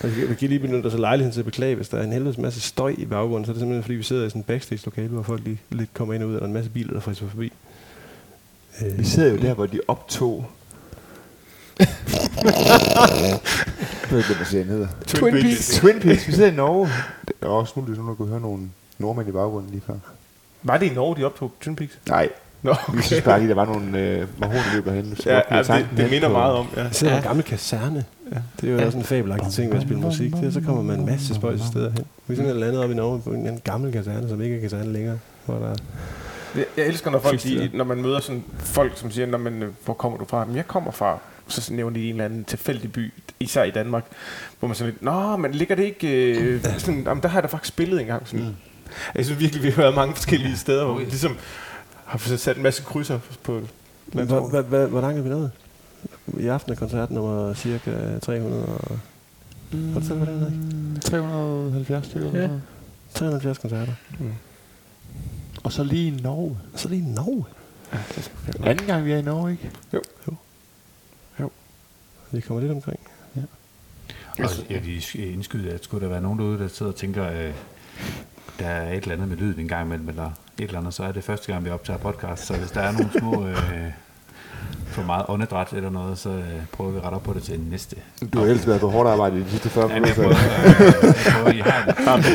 [0.03, 2.03] Vi kan- vi kan lige benytte os af lejligheden til at beklage, hvis der er
[2.03, 4.41] en helvedes masse støj i baggrunden, så er det simpelthen fordi, vi sidder i sådan
[4.41, 6.71] en backstage-lokale, hvor folk lige lidt kommer ind og ud, og der er en masse
[6.71, 7.53] biler, der frisser forbi.
[8.87, 10.47] Øh, Vi sidder jo der, hvor de optog...
[11.79, 11.87] Jeg
[14.11, 14.87] ved ikke, hvad hedder.
[15.07, 15.69] Twin Peaks.
[15.69, 16.29] Twin Peaks.
[16.29, 16.89] Vi sidder i Norge.
[17.29, 18.63] Det er også muligt, at nogen kunne høre nogle
[18.99, 19.95] nordmænd i baggrunden lige før.
[20.63, 21.99] Var det i Norge, de optog Twin Peaks?
[22.09, 22.29] Nej,
[22.63, 25.17] Nå, vi synes bare lige, der var nogle øh, mahoneløb derhen.
[25.17, 26.67] Så Ja, ja jeg det, det minder meget om.
[26.77, 26.83] Ja.
[26.83, 27.19] Jeg sidder ja.
[27.19, 28.05] En gammel kaserne.
[28.33, 28.37] Ja.
[28.61, 28.87] Det er jo Ja.
[28.87, 30.33] også en fabelagtig ting ved at spille musik.
[30.33, 32.05] Det så kommer man en masse spøjse steder hen.
[32.27, 34.61] Vi er sådan landet op i Norge på en anden gammel kaserne, som ikke er
[34.61, 35.19] kaserne længere.
[35.47, 35.75] Hvor der
[36.77, 39.73] Jeg, elsker, når, folk, de, når man møder sådan folk, som siger, når man, øh,
[39.85, 40.45] hvor kommer du fra?
[40.45, 44.05] Men jeg kommer fra, så nævner de en eller anden tilfældig by, især i Danmark,
[44.59, 47.43] hvor man sådan lidt, nå, men ligger det ikke, øh, sådan, jamen, der har jeg
[47.43, 48.29] da faktisk spillet engang.
[48.29, 48.45] Sådan.
[48.47, 48.55] Mm.
[49.15, 51.37] Jeg synes virkelig, vi har været mange forskellige steder, hvor vi ligesom
[52.05, 53.61] har sat en masse krydser på
[54.13, 55.51] Men hvor, langt er vi nået?
[56.39, 58.99] I aften er koncert nummer cirka 300 og...
[59.73, 59.93] Mm.
[59.93, 60.53] Hvor hvad det
[60.97, 62.41] er, 370 stykker.
[62.41, 62.49] Ja.
[63.15, 63.93] 370 koncerter.
[65.65, 66.59] Og så lige i Norge.
[66.73, 67.45] Og så er det i Norge.
[68.65, 69.71] Anden gang vi er i Norge, ikke?
[72.31, 73.01] Vi kommer lidt omkring.
[74.39, 77.55] Og jeg vil indskyde, at skulle der være nogen derude, der sidder og tænker, øh,
[78.59, 81.05] der er et eller andet med lyden en gang imellem, eller et eller andet, så
[81.05, 82.47] er det første gang, vi optager podcast.
[82.47, 83.91] Så hvis der er nogle små, øh,
[85.01, 87.61] for meget åndedræt eller noget, så øh, prøver vi at rette op på det til
[87.71, 87.97] næste.
[88.33, 90.39] Du har ellers været på hårdt arbejde i de sidste 40 Ja, men jeg minutter.
[91.33, 91.85] prøver, jeg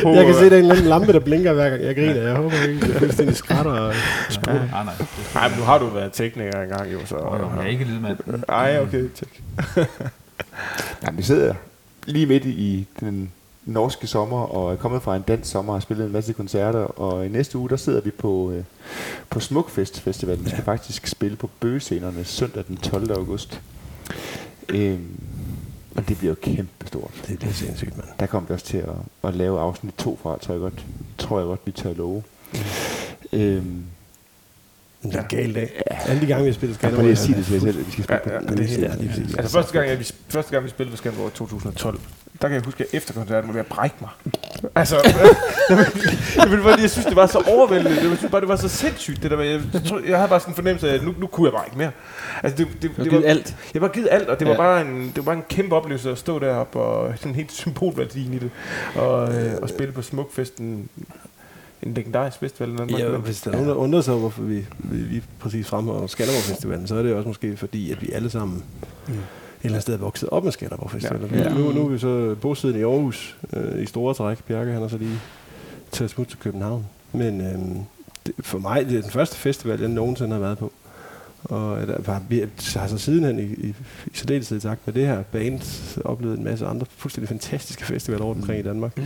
[0.02, 0.16] prøver.
[0.16, 2.22] Jeg kan se, der er en eller anden lampe, der blinker hver gang jeg griner.
[2.22, 3.70] Jeg håber ikke, det er fuldstændig skrætter.
[3.72, 3.92] Og
[4.46, 4.94] Ja, nej, nej.
[5.34, 7.16] Nej, men nu har du været tekniker engang, jo, så...
[7.16, 8.18] Jo, jeg er ikke lydmand.
[8.48, 9.42] Ej, okay, tjek.
[11.02, 11.54] Ja, vi sidder
[12.06, 13.32] lige midt i den
[13.66, 16.78] norske sommer, og er kommet fra en dansk sommer og har spillet en masse koncerter,
[16.80, 18.64] og i næste uge, der sidder vi på, øh,
[19.30, 20.44] på Smukfest Festival.
[20.44, 23.10] Vi skal faktisk spille på bøgescenerne søndag den 12.
[23.12, 23.60] august.
[24.68, 25.06] Øhm,
[25.96, 27.10] og det bliver jo kæmpe stort.
[27.28, 28.08] det bliver sindssygt, mand.
[28.20, 28.88] Der kommer vi også til at,
[29.24, 30.84] at lave afsnit 2 fra, tror jeg godt,
[31.18, 32.22] tror jeg godt vi tør love.
[33.32, 33.82] Øhm,
[35.02, 35.82] Det er en gal dag.
[35.86, 37.02] Alle de gange, vi har spillet Skanderborg.
[37.04, 38.66] lige at sige det til jer selv, vi skal spille Ja, ja, på det er
[38.68, 39.34] helt- Ja, lige præcis.
[39.34, 42.00] Altså, første gang, jeg, vi, første gang vi spillede på Skanderborg i 2012,
[42.42, 44.10] der kan jeg huske, at efter koncerten var ved at brække mig.
[44.74, 44.96] Altså,
[46.36, 47.90] jeg, vil bare, jeg synes, det var så overvældende.
[47.90, 49.22] Jeg synes bare, det var så sindssygt.
[49.22, 51.26] Det der, jeg, jeg, tror, jeg havde bare sådan en fornemmelse af, at nu, nu
[51.26, 51.90] kunne jeg bare ikke mere.
[52.42, 53.56] Altså, det, det, det givet var, alt.
[53.74, 54.50] Jeg var givet alt, og det, ja.
[54.50, 57.52] Var bare en, det var bare en kæmpe oplevelse at stå deroppe og sådan helt
[57.52, 58.50] symbolværdien i det.
[58.94, 60.88] Og, øh, og spille på Smukfesten,
[61.82, 62.68] en legendarisk festival.
[62.72, 63.00] i Danmark.
[63.00, 66.06] Ja, og hvis der er nogen, der undrer sig, hvorfor vi, vi lige præcis fremhæver
[66.06, 68.64] Skanderborg Festivalen, så er det også måske fordi, at vi alle sammen
[69.08, 69.14] mm.
[69.64, 71.02] Eller andet sted er vokset op med Skanderborg.
[71.02, 71.42] Ja.
[71.42, 71.54] Ja.
[71.54, 74.44] Nu, nu er vi så bosiddende i Aarhus øh, i store træk.
[74.44, 75.20] Bjarke han har så lige
[75.92, 76.86] taget smut til København.
[77.12, 77.80] Men øhm,
[78.26, 80.72] det, for mig det er den første festival, jeg nogensinde har været på.
[81.44, 82.44] Og der var, vi
[82.74, 83.74] har så sidenhen i, i,
[84.06, 85.60] i særdeleshed takt med det her band
[86.04, 88.98] oplevet en masse andre fuldstændig fantastiske festivaler rundt omkring i Danmark.
[88.98, 89.04] Mm.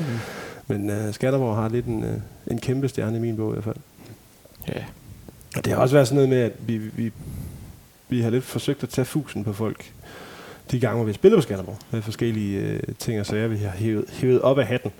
[0.67, 2.11] Men uh, Skanderborg har lidt en, uh,
[2.47, 3.77] en kæmpe stjerne i min bog i hvert fald.
[4.69, 4.85] Ja.
[5.57, 7.13] Og det har også været sådan noget med, at vi, vi,
[8.09, 9.93] vi har lidt forsøgt at tage fusen på folk.
[10.71, 13.57] De gange, hvor vi har spillet på Skanderborg, med forskellige øh, ting og sager, vi
[13.57, 14.91] har hævet, hævet op af hatten,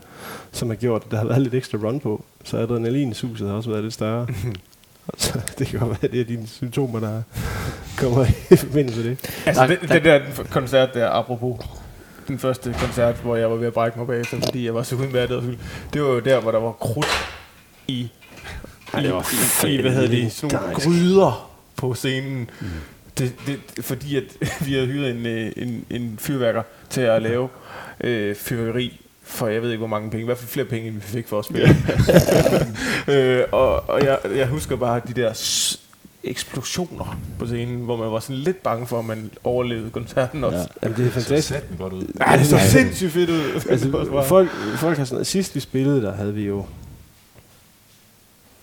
[0.53, 2.25] som har gjort, at der har været lidt ekstra run på.
[2.45, 4.27] Så adrenalinsuset har også været lidt større.
[5.17, 7.23] Så, det kan godt være, at det er dine symptomer, der
[7.97, 9.43] kommer i forbindelse med det.
[9.47, 11.59] Altså, Der- den, der- koncert der, apropos
[12.29, 14.97] den første koncert, hvor jeg var ved at brække mig bagefter, fordi jeg var så
[14.97, 15.59] udmattet og fyldt.
[15.93, 17.07] Det var jo der, hvor der var krudt
[17.89, 18.09] i,
[18.95, 22.51] Ej, det var i, i hvad hedder det, sådan nogle gryder på scenen.
[22.61, 22.67] Mm.
[23.19, 24.25] Det, det, fordi at
[24.67, 27.49] vi havde hyret en, øh, en, en fyrværker til at lave
[28.01, 30.95] øh, fyrværkeri for jeg ved ikke hvor mange penge, i hvert fald flere penge, end
[30.95, 31.77] vi fik for at spille.
[33.15, 35.81] øh, og og jeg, jeg husker bare de der s-
[36.25, 40.59] eksplosioner på scenen, hvor man var sådan lidt bange for, at man overlevede koncerten også.
[40.59, 40.65] Ja.
[40.83, 41.49] Jamen, det er Så fantastisk.
[41.49, 42.07] sat den godt ud.
[42.21, 42.67] Ja, det så Ja.
[42.69, 43.61] sindssygt fedt ud.
[43.71, 46.67] Altså, folk, folk har sådan, sidst vi spillede, der havde vi jo...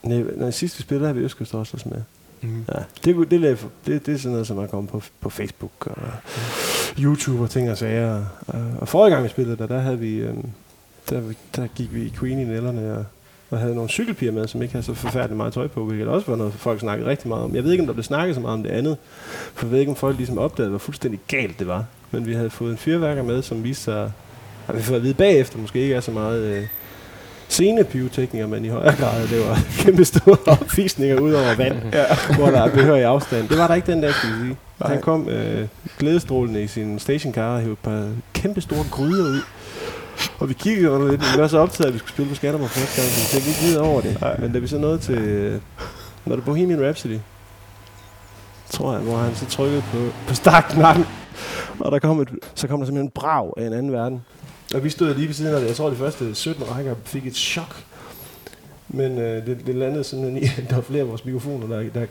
[0.03, 2.01] Nej, nej sidst vi spillede, der havde vi Østkyst også med.
[2.45, 2.65] Mm.
[2.75, 5.71] Ja, det, det, det, det, det er sådan noget, som er kommet på, på Facebook
[5.87, 5.97] og
[6.99, 8.25] YouTube og ting og sager.
[8.47, 10.33] Og, og forrige gang vi spillede der, der, havde vi, øh,
[11.09, 11.21] der,
[11.55, 13.05] der gik vi i Queen i nælderne og,
[13.49, 16.27] og havde nogle cykelpiger med, som ikke havde så forfærdeligt meget tøj på, hvilket også
[16.27, 17.55] var noget, folk snakkede rigtig meget om.
[17.55, 18.97] Jeg ved ikke, om der blev snakket så meget om det andet,
[19.53, 21.85] for jeg ved ikke, om folk ligesom opdagede, hvor fuldstændig galt det var.
[22.11, 24.11] Men vi havde fået en fyrværker med, som viste sig,
[24.67, 26.67] at vi får at vide bagefter, måske ikke er så meget øh,
[27.55, 32.05] scenepyrotekniker, men i højere grad, det var kæmpe store opvisninger ud over vand, ja.
[32.37, 33.49] hvor der er behørig afstand.
[33.49, 34.57] Det var der ikke den dag, skal vi sige.
[34.81, 35.67] Han kom øh,
[35.99, 39.41] glædestrålende i sin stationcar og hævde et par kæmpe store gryder ud.
[40.39, 42.35] Og vi kiggede under lidt, men vi var så optaget, at vi skulle spille på
[42.35, 44.21] Skanderborg første gang, så vi tænkte ikke videre over det.
[44.21, 44.37] Nej.
[44.39, 45.59] Men da vi så nåede til, øh,
[46.25, 47.19] var det Bohemian Rhapsody,
[48.69, 49.97] tror jeg, hvor han så trykkede på,
[50.27, 51.05] på startknappen,
[51.79, 54.21] og der kom et, så kom der simpelthen en brag af en anden verden.
[54.74, 55.68] Og vi stod lige ved siden af det.
[55.68, 57.84] Jeg tror, de første 17 rækker fik et chok.
[58.88, 61.89] Men øh, det, det landede simpelthen i, at der var flere af vores mikrofoner, der,
[61.93, 61.99] der,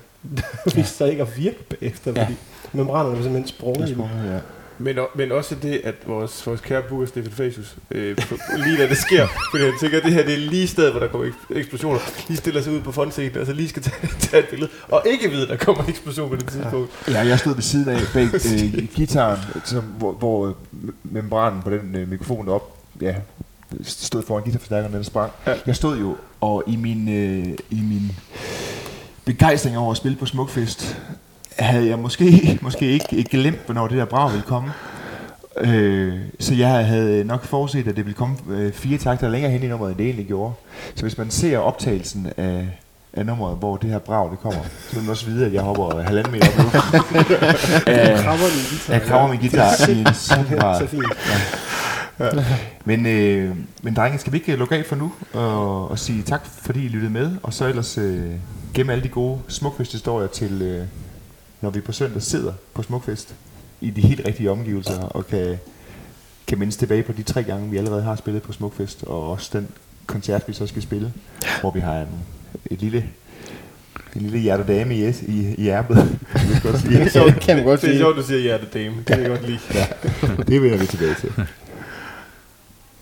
[0.65, 2.23] der viste sig ikke at virke bagefter, Ja.
[2.25, 2.35] fordi
[2.73, 3.89] membranerne var simpelthen sprunget.
[3.91, 4.01] i dem.
[4.03, 4.39] Ja.
[4.79, 8.89] Men, men også det, at vores, vores kære booker Stefan Facius, øh, på- lige da
[8.89, 11.27] det sker, fordi han tænker, at det her det er lige stedet, hvor der kommer
[11.29, 11.99] ek- eksplosioner,
[12.29, 15.03] lige stiller sig ud på frontscenen, og så lige skal tage, tage et billede, og
[15.07, 16.91] ikke vide, at der kommer en eksplosion på det tidspunkt.
[17.09, 20.53] Ja, jeg stod ved siden af bag øh, gitaren, som, hvor, hvor øh,
[21.05, 23.15] membranen på den øh, mikrofon op, ja,
[23.83, 25.33] stod foran guitarforstærkeren, den sprang.
[25.47, 25.55] Ja.
[25.67, 28.13] Jeg stod jo, og i min, øh, i min
[29.25, 30.97] begejstring over at spille på Smukfest,
[31.59, 34.73] havde jeg måske, måske ikke, glemt, hvornår det der brag ville komme.
[35.61, 39.63] Øh, så jeg havde nok forudset, at det ville komme øh, fire takter længere hen
[39.63, 40.53] i nummeret, end det egentlig gjorde.
[40.95, 42.69] Så hvis man ser optagelsen af,
[43.13, 45.63] af nummeret, hvor det her brag det kommer, så vil man også vide, at jeg
[45.63, 47.93] hopper halvanden meter op i luften.
[48.93, 50.89] Jeg krammer min guitar i en sådan Så grad.
[50.89, 51.05] fint.
[52.85, 56.47] Men, øh, men drenge, skal vi ikke lukke af for nu og, og sige tak,
[56.63, 58.23] fordi I lyttede med, og så ellers øh,
[58.75, 60.87] gemme alle de gode Smukfest-historier til, øh,
[61.65, 63.35] når vi på søndag sidder på Smukfest
[63.81, 65.59] i de helt rigtige omgivelser, og kan,
[66.47, 69.51] kan mindes tilbage på de tre gange, vi allerede har spillet på Smukfest, og også
[69.59, 69.69] den
[70.07, 71.13] koncert, vi så skal spille,
[71.61, 72.09] hvor vi har en,
[72.71, 73.05] et lille
[74.17, 76.19] en lille hjertedame i, i, i ærmet.
[76.33, 77.05] kan vi godt sige.
[77.05, 77.99] Det kan man godt Det er sige.
[78.01, 78.97] sjovt, du siger hjertedame.
[78.97, 79.59] Det kan jeg godt lide.
[79.75, 79.87] Ja,
[80.43, 81.33] det vender vi tilbage til.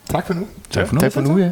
[0.08, 0.46] Tak for nu.
[0.70, 1.00] Tak for nu.
[1.00, 1.50] Tak for nu, ja.